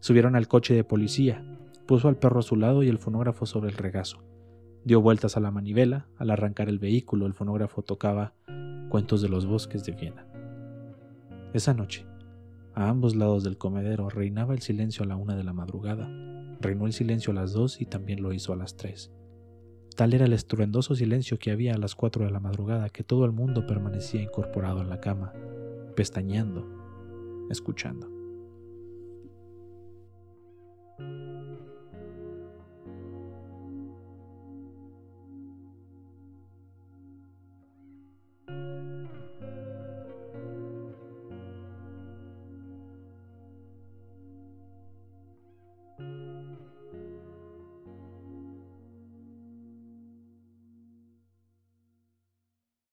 Subieron 0.00 0.36
al 0.36 0.48
coche 0.48 0.74
de 0.74 0.84
policía, 0.84 1.44
puso 1.86 2.08
al 2.08 2.16
perro 2.16 2.40
a 2.40 2.42
su 2.42 2.56
lado 2.56 2.82
y 2.82 2.88
el 2.88 2.98
fonógrafo 2.98 3.46
sobre 3.46 3.70
el 3.70 3.76
regazo. 3.76 4.22
Dio 4.84 5.00
vueltas 5.00 5.36
a 5.36 5.40
la 5.40 5.50
manivela, 5.50 6.08
al 6.18 6.30
arrancar 6.30 6.68
el 6.68 6.78
vehículo 6.78 7.26
el 7.26 7.32
fonógrafo 7.32 7.82
tocaba 7.82 8.34
Cuentos 8.90 9.22
de 9.22 9.28
los 9.28 9.46
bosques 9.46 9.84
de 9.84 9.92
Viena. 9.92 10.26
Esa 11.52 11.72
noche, 11.72 12.06
a 12.74 12.88
ambos 12.88 13.14
lados 13.16 13.44
del 13.44 13.56
comedero 13.56 14.08
reinaba 14.10 14.52
el 14.52 14.60
silencio 14.60 15.04
a 15.04 15.06
la 15.06 15.16
una 15.16 15.36
de 15.36 15.44
la 15.44 15.52
madrugada. 15.52 16.08
Reinó 16.60 16.86
el 16.86 16.92
silencio 16.92 17.30
a 17.30 17.34
las 17.34 17.52
dos 17.52 17.80
y 17.80 17.86
también 17.86 18.22
lo 18.22 18.32
hizo 18.32 18.52
a 18.52 18.56
las 18.56 18.76
tres. 18.76 19.10
Tal 19.96 20.12
era 20.12 20.24
el 20.26 20.32
estruendoso 20.32 20.96
silencio 20.96 21.38
que 21.38 21.52
había 21.52 21.74
a 21.74 21.78
las 21.78 21.94
cuatro 21.94 22.24
de 22.24 22.32
la 22.32 22.40
madrugada 22.40 22.88
que 22.88 23.04
todo 23.04 23.24
el 23.24 23.32
mundo 23.32 23.64
permanecía 23.66 24.22
incorporado 24.22 24.82
en 24.82 24.90
la 24.90 25.00
cama, 25.00 25.32
pestañeando, 25.94 26.83
escuchando. 27.50 28.13